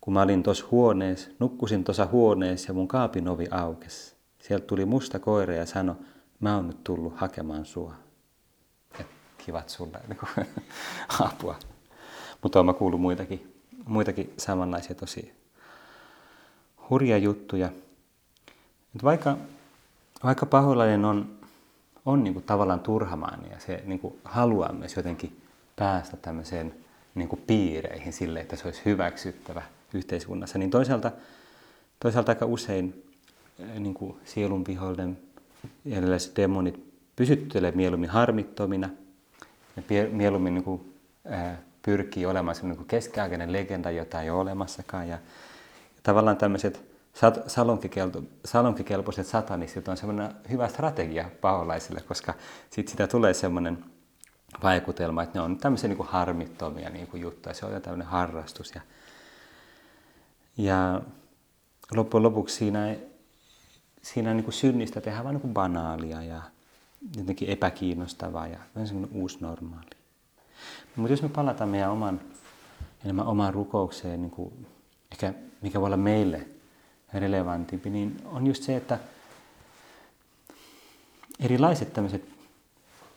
kun 0.00 0.14
mä 0.14 0.22
olin 0.22 0.42
tuossa 0.42 0.66
huoneessa, 0.70 1.30
nukkusin 1.38 1.84
tuossa 1.84 2.06
huoneessa 2.06 2.70
ja 2.70 2.74
mun 2.74 2.88
kaapin 2.88 3.28
ovi 3.28 3.46
aukesi. 3.50 4.14
Sieltä 4.38 4.66
tuli 4.66 4.84
musta 4.84 5.18
koira 5.18 5.54
ja 5.54 5.66
sanoi, 5.66 5.96
mä 6.40 6.56
oon 6.56 6.66
nyt 6.66 6.84
tullut 6.84 7.12
hakemaan 7.16 7.64
sua. 7.64 7.94
Et 9.00 9.06
kivat 9.38 9.68
sulle 9.68 10.00
niin 10.08 10.46
apua. 11.20 11.56
Mutta 12.42 12.62
mä 12.62 12.72
kuullut 12.72 13.00
muitakin, 13.00 13.62
muitakin 13.86 14.32
samanlaisia 14.36 14.94
tosi 14.94 15.37
hurja 16.90 17.18
juttuja. 17.18 17.70
Et 18.96 19.04
vaikka, 19.04 19.36
vaikka 20.24 20.46
paholainen 20.46 21.04
on, 21.04 21.30
on 22.06 22.24
niin 22.24 22.42
tavallaan 22.42 22.80
turhamaan 22.80 23.40
ja 23.50 23.60
se 23.60 23.82
niin 23.86 24.00
haluaa 24.24 24.72
myös 24.72 24.96
jotenkin 24.96 25.40
päästä 25.76 26.16
tämmöiseen 26.16 26.74
niin 27.14 27.42
piireihin 27.46 28.12
sille, 28.12 28.40
että 28.40 28.56
se 28.56 28.68
olisi 28.68 28.82
hyväksyttävä– 28.84 29.62
yhteiskunnassa, 29.94 30.58
niin 30.58 30.70
toisaalta, 30.70 31.12
toisaalta 32.00 32.32
aika 32.32 32.46
usein 32.46 33.04
niin 33.78 33.94
sielun 34.24 34.64
vihollinen 34.66 35.18
ja 35.84 35.96
erilaiset 35.96 36.36
demonit 36.36 36.84
pysyttelee 37.16 37.72
mieluummin 37.72 38.10
harmittomina 38.10 38.90
ja 39.76 39.82
mieluummin 40.10 40.54
niin 40.54 40.64
kuin, 40.64 40.94
pyrkii 41.82 42.26
olemaan 42.26 42.54
semmoinen 42.54 42.78
niin 42.78 42.88
keskiaikainen 42.88 43.52
legenda, 43.52 43.90
jota 43.90 44.22
ei 44.22 44.30
ole 44.30 44.40
olemassakaan. 44.40 45.08
Ja 45.08 45.18
tavallaan 46.08 46.36
tämmöiset 46.36 46.84
salonkikelpoiset 48.44 49.26
satanistit 49.26 49.88
on 49.88 49.96
semmoinen 49.96 50.34
hyvä 50.50 50.68
strategia 50.68 51.30
paholaisille, 51.40 52.00
koska 52.00 52.34
sitten 52.70 52.90
sitä 52.90 53.06
tulee 53.06 53.34
semmoinen 53.34 53.84
vaikutelma, 54.62 55.22
että 55.22 55.38
ne 55.38 55.44
on 55.44 55.58
tämmöisiä 55.58 55.88
niin 55.88 55.96
kuin 55.96 56.08
harmittomia 56.08 56.90
niin 56.90 57.06
kuin 57.06 57.20
juttuja, 57.20 57.54
se 57.54 57.66
on 57.66 57.82
tämmöinen 57.82 58.06
harrastus. 58.06 58.74
Ja, 58.74 58.80
ja 60.56 61.02
loppujen 61.94 62.22
lopuksi 62.22 62.56
siinä, 62.56 62.96
siinä 64.02 64.34
niin 64.34 64.44
kuin 64.44 64.54
synnistä 64.54 65.00
tehdään 65.00 65.24
vain 65.24 65.40
niin 65.42 65.54
banaalia 65.54 66.22
ja 66.22 66.42
jotenkin 67.16 67.48
epäkiinnostavaa 67.48 68.46
ja 68.46 68.58
vähän 68.74 68.88
semmoinen 68.88 69.16
uusi 69.16 69.38
normaali. 69.40 69.90
Mutta 70.96 71.12
jos 71.12 71.22
me 71.22 71.28
palataan 71.28 71.70
meidän 71.70 71.90
oman, 71.90 72.20
enemmän 73.04 73.26
omaan 73.26 73.54
rukoukseen, 73.54 74.22
niin 74.22 74.30
kuin 74.30 74.66
ehkä 75.12 75.34
mikä 75.62 75.80
voi 75.80 75.86
olla 75.86 75.96
meille 75.96 76.46
relevantimpi, 77.14 77.90
niin 77.90 78.22
on 78.24 78.46
just 78.46 78.62
se, 78.62 78.76
että 78.76 78.98
erilaiset 81.40 81.92
tämmöiset 81.92 82.28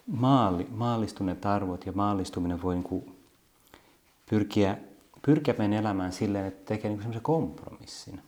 maali, 0.08 0.68
maallistuneet 0.72 1.46
arvot 1.46 1.86
ja 1.86 1.92
maallistuminen 1.92 2.62
voi 2.62 2.76
niin 2.76 2.84
kuin 2.84 3.18
pyrkiä, 4.30 4.78
pyrkiä 5.22 5.56
meidän 5.58 5.78
elämään 5.78 6.12
silleen, 6.12 6.46
että 6.46 6.66
tekee 6.66 6.90
niin 6.90 7.00
semmoisen 7.00 7.24
kompromissin. 7.24 8.22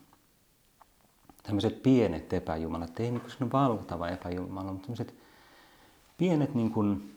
Tämmöiset 1.44 1.84
pienet 1.84 2.34
epäjumalat, 2.34 3.00
ei 3.00 3.12
niin 3.12 3.22
kuin 3.38 3.52
valtava 3.52 4.10
epäjumala, 4.10 4.72
mutta 4.72 4.86
tämmöiset 4.86 5.14
pienet 6.18 6.56
niin 6.56 6.72
kuin 6.72 7.16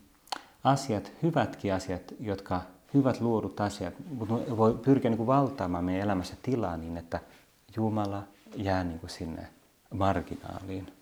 asiat, 0.64 1.12
hyvätkin 1.22 1.74
asiat, 1.74 2.02
jotka 2.20 2.62
hyvät 2.96 3.20
luodut 3.20 3.60
asiat, 3.60 3.94
mutta 4.10 4.56
voi 4.56 4.74
pyrkiä 4.74 5.10
niin 5.10 5.16
kuin 5.16 5.26
valtaamaan 5.26 5.84
meidän 5.84 6.02
elämässä 6.02 6.36
tilaa 6.42 6.76
niin, 6.76 6.96
että 6.96 7.20
Jumala 7.76 8.22
jää 8.56 8.84
niin 8.84 9.00
kuin 9.00 9.10
sinne 9.10 9.48
marginaaliin. 9.94 10.92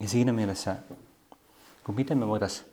Ja 0.00 0.08
siinä 0.08 0.32
mielessä, 0.32 0.76
kun 1.84 1.94
miten 1.94 2.18
me 2.18 2.26
voitaisiin 2.26 2.70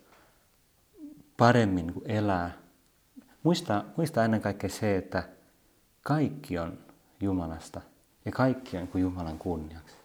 paremmin 1.37 1.87
niin 1.87 2.01
elää, 2.05 2.57
muista, 3.43 3.83
muista 3.97 4.25
ennen 4.25 4.41
kaikkea 4.41 4.69
se, 4.69 4.97
että 4.97 5.23
kaikki 6.01 6.59
on 6.59 6.77
Jumalasta 7.21 7.81
ja 8.25 8.31
kaikki 8.31 8.77
on 8.77 8.89
niin 8.93 9.01
Jumalan 9.01 9.37
kunniaksi. 9.37 9.95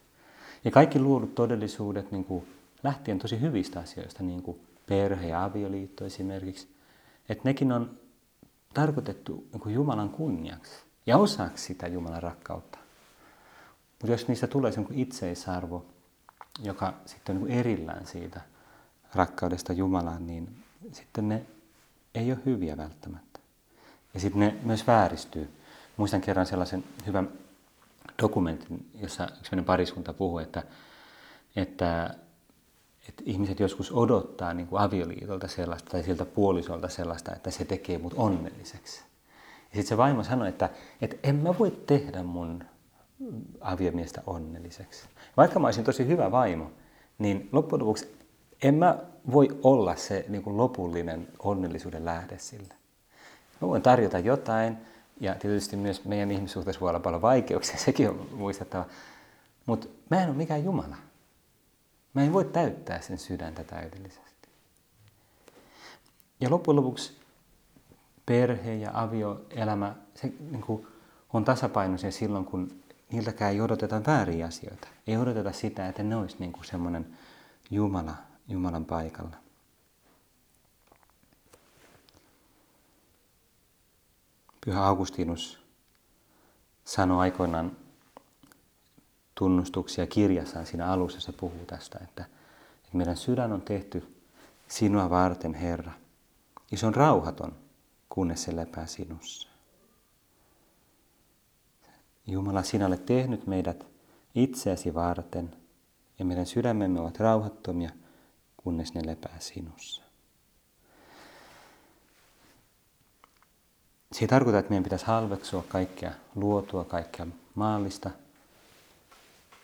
Ja 0.65 0.71
kaikki 0.71 0.99
luodut 0.99 1.35
todellisuudet 1.35 2.13
niin 2.13 2.25
kuin 2.25 2.47
lähtien 2.83 3.19
tosi 3.19 3.41
hyvistä 3.41 3.81
asioista, 3.81 4.23
niin 4.23 4.43
kuin 4.43 4.61
perhe 4.87 5.29
ja 5.29 5.45
avioliitto 5.45 6.05
esimerkiksi, 6.05 6.69
että 7.29 7.45
nekin 7.45 7.73
on 7.73 7.99
tarkoitettu 8.75 9.47
niin 9.53 9.61
kuin 9.61 9.75
Jumalan 9.75 10.11
kunniaksi 10.11 10.73
ja 11.07 11.19
osaksi 11.19 11.65
sitä 11.65 11.87
Jumalan 11.87 12.23
rakkautta. 12.23 12.79
Mutta 13.91 14.13
jos 14.13 14.29
niistä 14.29 14.47
tulee 14.47 14.73
se 14.73 14.81
itseisarvo, 14.91 15.87
joka 16.63 16.95
sitten 17.07 17.37
on 17.37 17.45
niin 17.45 17.59
erillään 17.59 18.07
siitä 18.07 18.41
rakkaudesta 19.15 19.73
Jumalaan, 19.73 20.27
niin 20.27 20.57
sitten 20.93 21.29
ne 21.29 21.47
ei 22.15 22.33
ole 22.33 22.41
hyviä 22.47 22.77
välttämättä. 22.77 23.41
Ja 24.15 24.21
sitten 24.21 24.41
ne 24.41 24.57
myös 24.63 24.87
vääristyy. 24.87 25.51
Muistan 25.97 26.21
kerran 26.21 26.47
sellaisen 26.47 26.85
hyvän 27.07 27.29
dokumentin, 28.23 28.91
jossa 28.95 29.29
yksi 29.39 29.63
pariskunta 29.67 30.13
puhuu, 30.13 30.39
että, 30.39 30.63
että, 31.57 32.15
että 33.09 33.23
ihmiset 33.27 33.61
joskus 33.61 33.93
odottaa 33.93 34.55
niin 34.55 34.67
kuin 34.67 34.83
avioliitolta 34.83 35.49
sellaista 35.49 35.91
tai 35.91 36.03
siltä 36.03 36.25
puolisolta 36.25 36.89
sellaista, 36.89 37.35
että 37.35 37.51
se 37.51 37.65
tekee 37.65 37.99
mut 37.99 38.15
onnelliseksi. 38.17 39.03
Ja 39.71 39.77
sitten 39.77 39.87
se 39.87 39.97
vaimo 39.97 40.25
sanoi, 40.25 40.49
että, 40.49 40.71
että 41.03 41.17
en 41.23 41.37
mä 41.37 41.59
voi 41.59 41.71
tehdä 41.87 42.23
mun 42.23 42.65
aviomiestä 43.61 44.23
onnelliseksi. 44.27 45.05
Vaikka 45.37 45.59
mä 45.59 45.67
olisin 45.67 45.85
tosi 45.85 46.07
hyvä 46.07 46.31
vaimo, 46.31 46.71
niin 47.19 47.49
loppujen 47.53 47.81
lopuksi 47.81 48.17
en 48.63 48.75
mä 48.75 48.99
voi 49.33 49.49
olla 49.63 49.97
se 49.97 50.25
niin 50.29 50.43
kuin 50.43 50.57
lopullinen 50.57 51.29
onnellisuuden 51.39 52.05
lähde 52.05 52.39
sille. 52.39 52.75
Mä 53.61 53.69
voin 53.69 53.83
tarjota 53.83 54.19
jotain, 54.19 54.79
ja 55.21 55.35
tietysti 55.35 55.77
myös 55.77 56.05
meidän 56.05 56.31
ihmissuhteessa 56.31 56.81
voi 56.81 56.89
olla 56.89 57.01
paljon 57.01 57.23
vaikeuksia, 57.23 57.77
sekin 57.87 58.09
on 58.09 58.29
muistettava. 58.33 58.85
Mutta 59.67 59.87
mä 60.11 60.23
en 60.23 60.29
ole 60.29 60.37
mikään 60.37 60.65
Jumala. 60.65 60.97
Mä 62.15 62.23
en 62.23 62.33
voi 62.33 62.45
täyttää 62.45 63.01
sen 63.01 63.19
sydäntä 63.19 63.65
täydellisesti. 63.65 64.49
Ja 66.41 66.51
loppujen 66.51 66.77
lopuksi 66.77 67.17
perhe 68.27 68.75
ja 68.75 68.91
avioelämä 68.95 69.95
se, 70.15 70.33
niin 70.51 70.63
kuin, 70.63 70.87
on 71.33 71.45
tasapainoisia 71.45 72.13
silloin, 72.13 72.45
kun 72.45 72.83
niiltäkään 73.13 73.53
ei 73.53 73.61
odoteta 73.61 74.03
vääriä 74.07 74.47
asioita. 74.47 74.89
Ei 75.07 75.17
odoteta 75.17 75.53
sitä, 75.53 75.89
että 75.89 76.03
ne 76.03 76.17
olisi 76.17 76.37
niin 76.39 76.53
semmoinen 76.63 77.19
Jumala, 77.71 78.15
Jumalan 78.49 78.85
paikalla. 78.85 79.37
Pyhä 84.65 84.87
Augustinus 84.87 85.63
sanoi 86.85 87.21
aikoinaan 87.21 87.77
tunnustuksia 89.43 90.07
kirjassaan 90.07 90.67
siinä 90.67 90.87
alussa, 90.87 91.21
se 91.21 91.33
puhuu 91.33 91.65
tästä, 91.67 91.99
että, 92.03 92.25
että 92.85 92.97
meidän 92.97 93.17
sydän 93.17 93.53
on 93.53 93.63
tehty 93.63 94.17
sinua 94.69 95.11
varten, 95.11 95.55
Herra. 95.55 95.93
Ja 96.71 96.79
se 96.79 96.87
on 96.87 96.95
rauhaton, 96.95 97.57
kunnes 98.09 98.43
se 98.43 98.57
lepää 98.57 98.87
sinussa. 98.87 99.49
Jumala, 102.27 102.63
sinä 102.63 102.87
olet 102.87 103.07
tehnyt 103.07 103.47
meidät 103.47 103.87
itseäsi 104.35 104.95
varten, 104.95 105.57
ja 106.19 106.25
meidän 106.25 106.47
sydämemme 106.47 107.01
ovat 107.01 107.21
rauhattomia, 107.21 107.91
kunnes 108.57 108.95
ne 108.95 109.07
lepää 109.07 109.37
sinussa. 109.39 110.03
Se 114.13 114.25
ei 114.25 114.29
tarkoita, 114.29 114.59
että 114.59 114.71
meidän 114.71 114.85
pitäisi 114.85 115.07
halveksua 115.07 115.65
kaikkea 115.69 116.13
luotua, 116.35 116.85
kaikkea 116.85 117.27
maallista, 117.55 118.11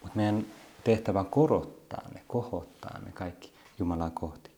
mutta 0.02 0.16
meidän 0.16 0.46
tehtävä 0.84 1.20
on 1.20 1.26
korottaa 1.26 2.02
ne, 2.14 2.22
kohottaa 2.26 2.98
ne 3.04 3.12
kaikki 3.12 3.52
Jumalaa 3.78 4.10
kohti. 4.10 4.50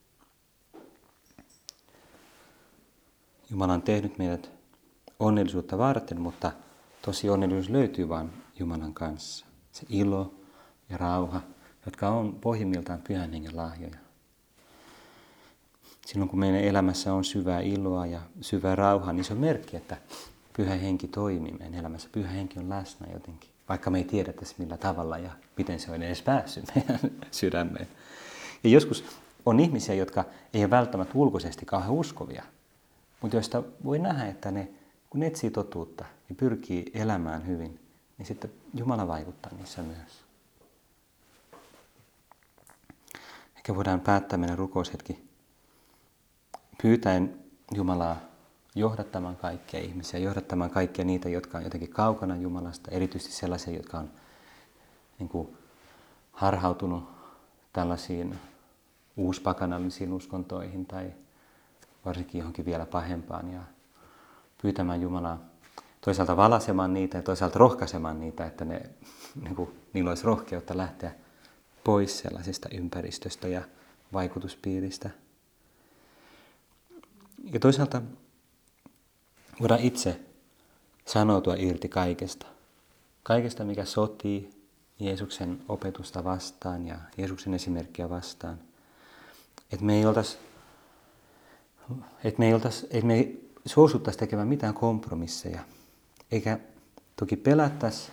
Jumala 3.50 3.72
on 3.72 3.82
tehnyt 3.82 4.18
meidät 4.18 4.50
onnellisuutta 5.18 5.78
varten, 5.78 6.20
mutta 6.20 6.52
tosi 7.02 7.30
onnellisuus 7.30 7.70
löytyy 7.70 8.08
vain 8.08 8.30
Jumalan 8.58 8.94
kanssa. 8.94 9.46
Se 9.72 9.86
ilo 9.88 10.34
ja 10.88 10.96
rauha, 10.96 11.40
jotka 11.86 12.08
on 12.08 12.32
pohjimmiltaan 12.40 13.02
pyhän 13.08 13.32
hengen 13.32 13.56
lahjoja. 13.56 13.98
Silloin 16.06 16.28
kun 16.28 16.38
meidän 16.38 16.60
elämässä 16.60 17.14
on 17.14 17.24
syvää 17.24 17.60
iloa 17.60 18.06
ja 18.06 18.20
syvää 18.40 18.74
rauhaa, 18.74 19.12
niin 19.12 19.24
se 19.24 19.32
on 19.32 19.38
merkki, 19.38 19.76
että 19.76 19.96
pyhä 20.56 20.74
henki 20.74 21.08
toimii 21.08 21.52
meidän 21.52 21.74
elämässä. 21.74 22.08
Pyhä 22.12 22.28
henki 22.28 22.58
on 22.58 22.68
läsnä 22.68 23.06
jotenkin, 23.12 23.49
vaikka 23.70 23.90
me 23.90 23.98
ei 23.98 24.04
tiedetä 24.04 24.46
millä 24.58 24.76
tavalla 24.76 25.18
ja 25.18 25.30
miten 25.56 25.80
se 25.80 25.90
on 25.90 26.02
edes 26.02 26.22
päässyt 26.22 26.64
meidän 26.74 27.00
sydämeen. 27.30 27.88
Ja 28.64 28.70
joskus 28.70 29.04
on 29.46 29.60
ihmisiä, 29.60 29.94
jotka 29.94 30.24
ei 30.54 30.62
ole 30.62 30.70
välttämättä 30.70 31.12
ulkoisesti 31.14 31.66
kauhean 31.66 31.92
uskovia, 31.92 32.42
mutta 33.20 33.36
joista 33.36 33.62
voi 33.84 33.98
nähdä, 33.98 34.26
että 34.26 34.50
ne, 34.50 34.68
kun 35.10 35.20
ne 35.20 35.26
etsii 35.26 35.50
totuutta 35.50 36.04
ja 36.28 36.34
pyrkii 36.34 36.90
elämään 36.94 37.46
hyvin, 37.46 37.80
niin 38.18 38.26
sitten 38.26 38.50
Jumala 38.74 39.08
vaikuttaa 39.08 39.52
niissä 39.58 39.82
myös. 39.82 40.24
Ehkä 43.56 43.76
voidaan 43.76 44.00
päättää 44.00 44.38
meidän 44.38 44.58
rukoushetki 44.58 45.24
pyytäen 46.82 47.38
Jumalaa 47.74 48.29
johdattamaan 48.74 49.36
kaikkia 49.36 49.80
ihmisiä, 49.80 50.20
johdattamaan 50.20 50.70
kaikkia 50.70 51.04
niitä, 51.04 51.28
jotka 51.28 51.58
on 51.58 51.64
jotenkin 51.64 51.90
kaukana 51.90 52.36
Jumalasta, 52.36 52.90
erityisesti 52.90 53.34
sellaisia, 53.34 53.76
jotka 53.76 53.98
on 53.98 54.10
niin 55.18 55.28
kuin, 55.28 55.56
harhautunut 56.32 57.04
tällaisiin 57.72 58.38
uuspakanallisiin 59.16 60.12
uskontoihin 60.12 60.86
tai 60.86 61.12
varsinkin 62.04 62.38
johonkin 62.38 62.64
vielä 62.64 62.86
pahempaan 62.86 63.52
ja 63.52 63.60
pyytämään 64.62 65.00
Jumalaa 65.00 65.38
toisaalta 66.00 66.36
valasemaan 66.36 66.94
niitä 66.94 67.18
ja 67.18 67.22
toisaalta 67.22 67.58
rohkaisemaan 67.58 68.20
niitä, 68.20 68.46
että 68.46 68.64
ne, 68.64 68.82
niin 69.42 69.56
kuin, 69.56 69.70
niillä 69.92 70.10
olisi 70.10 70.24
rohkeutta 70.24 70.76
lähteä 70.76 71.14
pois 71.84 72.18
sellaisesta 72.18 72.68
ympäristöstä 72.72 73.48
ja 73.48 73.62
vaikutuspiiristä. 74.12 75.10
Ja 77.52 77.60
toisaalta 77.60 78.02
voidaan 79.60 79.80
itse 79.80 80.20
sanoutua 81.06 81.54
irti 81.58 81.88
kaikesta. 81.88 82.46
Kaikesta, 83.22 83.64
mikä 83.64 83.84
sotii 83.84 84.50
Jeesuksen 85.00 85.62
opetusta 85.68 86.24
vastaan 86.24 86.86
ja 86.86 86.96
Jeesuksen 87.16 87.54
esimerkkiä 87.54 88.10
vastaan. 88.10 88.58
Että 89.72 89.84
me 89.84 89.98
ei 89.98 90.06
oltaisi, 90.06 90.38
että 92.24 92.38
me 92.38 92.46
ei, 92.46 92.54
oltaisi, 92.54 92.86
että 92.90 93.12
ei 93.12 93.50
suosuttaisi 93.66 94.18
tekemään 94.18 94.48
mitään 94.48 94.74
kompromisseja. 94.74 95.60
Eikä 96.30 96.58
toki 97.16 97.36
pelättäisi, 97.36 98.12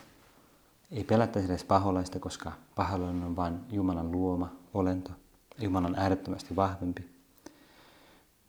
ei 0.91 1.03
pelättäisi 1.03 1.49
edes 1.49 1.63
paholaista, 1.63 2.19
koska 2.19 2.51
paholainen 2.75 3.23
on 3.23 3.35
vain 3.35 3.59
Jumalan 3.71 4.11
luoma 4.11 4.51
olento. 4.73 5.11
Jumala 5.59 5.87
on 5.87 5.95
äärettömästi 5.95 6.55
vahvempi. 6.55 7.16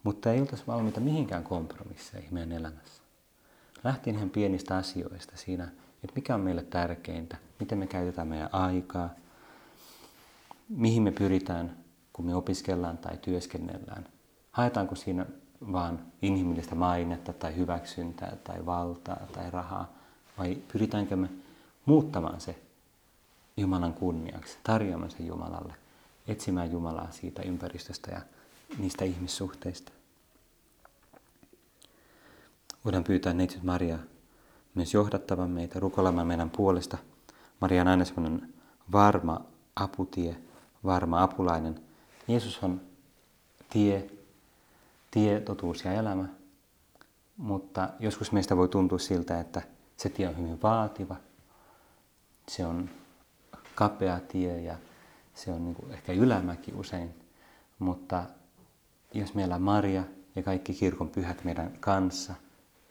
Mutta 0.02 0.32
ei 0.32 0.40
oltaisi 0.40 0.66
valmiita 0.66 1.00
mihinkään 1.00 1.44
kompromisseihin 1.44 2.34
meidän 2.34 2.52
elämässä. 2.52 3.02
Lähtien 3.84 4.16
ihan 4.16 4.30
pienistä 4.30 4.76
asioista 4.76 5.36
siinä, 5.36 5.64
että 6.04 6.14
mikä 6.14 6.34
on 6.34 6.40
meille 6.40 6.62
tärkeintä, 6.62 7.36
miten 7.60 7.78
me 7.78 7.86
käytetään 7.86 8.28
meidän 8.28 8.48
aikaa, 8.52 9.10
mihin 10.68 11.02
me 11.02 11.10
pyritään 11.10 11.76
kun 12.18 12.26
me 12.26 12.34
opiskellaan 12.34 12.98
tai 12.98 13.16
työskennellään? 13.16 14.06
Haetaanko 14.52 14.94
siinä 14.94 15.26
vaan 15.72 16.00
inhimillistä 16.22 16.74
mainetta 16.74 17.32
tai 17.32 17.56
hyväksyntää 17.56 18.36
tai 18.44 18.66
valtaa 18.66 19.26
tai 19.32 19.50
rahaa? 19.50 19.92
Vai 20.38 20.58
pyritäänkö 20.72 21.16
me 21.16 21.28
muuttamaan 21.86 22.40
se 22.40 22.58
Jumalan 23.56 23.94
kunniaksi, 23.94 24.58
tarjoamaan 24.62 25.10
se 25.10 25.22
Jumalalle, 25.22 25.74
etsimään 26.28 26.72
Jumalaa 26.72 27.10
siitä 27.10 27.42
ympäristöstä 27.42 28.10
ja 28.10 28.20
niistä 28.78 29.04
ihmissuhteista? 29.04 29.92
Voidaan 32.84 33.04
pyytää 33.04 33.32
neitsyt 33.32 33.62
Maria 33.62 33.98
myös 34.74 34.94
johdattavan 34.94 35.50
meitä, 35.50 35.80
rukoilemaan 35.80 36.26
meidän 36.26 36.50
puolesta. 36.50 36.98
Maria 37.60 37.82
on 37.82 37.88
aina 37.88 38.04
semmoinen 38.04 38.54
varma 38.92 39.40
aputie, 39.76 40.36
varma 40.84 41.22
apulainen. 41.22 41.80
Jeesus 42.28 42.58
on 42.62 42.80
tie, 43.70 44.10
tie, 45.10 45.40
totuus 45.40 45.84
ja 45.84 45.92
elämä, 45.92 46.24
mutta 47.36 47.88
joskus 48.00 48.32
meistä 48.32 48.56
voi 48.56 48.68
tuntua 48.68 48.98
siltä, 48.98 49.40
että 49.40 49.62
se 49.96 50.08
tie 50.08 50.28
on 50.28 50.36
hyvin 50.36 50.62
vaativa, 50.62 51.16
se 52.48 52.66
on 52.66 52.90
kapea 53.74 54.20
tie 54.20 54.60
ja 54.60 54.76
se 55.34 55.52
on 55.52 55.64
niin 55.64 55.74
kuin 55.74 55.92
ehkä 55.92 56.12
ylämäki 56.12 56.72
usein, 56.72 57.14
mutta 57.78 58.24
jos 59.14 59.34
meillä 59.34 59.54
on 59.54 59.62
Maria 59.62 60.04
ja 60.36 60.42
kaikki 60.42 60.74
kirkon 60.74 61.08
pyhät 61.08 61.44
meidän 61.44 61.72
kanssa 61.80 62.34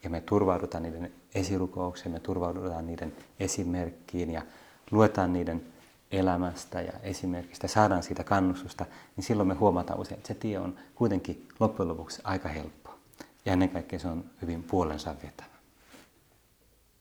ja 0.02 0.10
me 0.10 0.20
turvaudutaan 0.20 0.82
niiden 0.82 1.12
esirukoukseen, 1.34 2.12
me 2.12 2.20
turvaudutaan 2.20 2.86
niiden 2.86 3.12
esimerkkiin 3.40 4.30
ja 4.30 4.42
luetaan 4.90 5.32
niiden 5.32 5.62
elämästä 6.10 6.80
ja 6.80 6.92
esimerkistä, 7.02 7.68
saadaan 7.68 8.02
siitä 8.02 8.24
kannustusta, 8.24 8.86
niin 9.16 9.24
silloin 9.24 9.48
me 9.48 9.54
huomataan 9.54 10.00
usein, 10.00 10.18
että 10.18 10.28
se 10.28 10.34
tie 10.34 10.58
on 10.58 10.76
kuitenkin 10.94 11.48
loppujen 11.60 11.88
lopuksi 11.88 12.20
aika 12.24 12.48
helppo. 12.48 12.90
Ja 13.44 13.52
ennen 13.52 13.68
kaikkea 13.68 13.98
se 13.98 14.08
on 14.08 14.24
hyvin 14.42 14.62
puolensa 14.62 15.14
vetävä. 15.22 15.57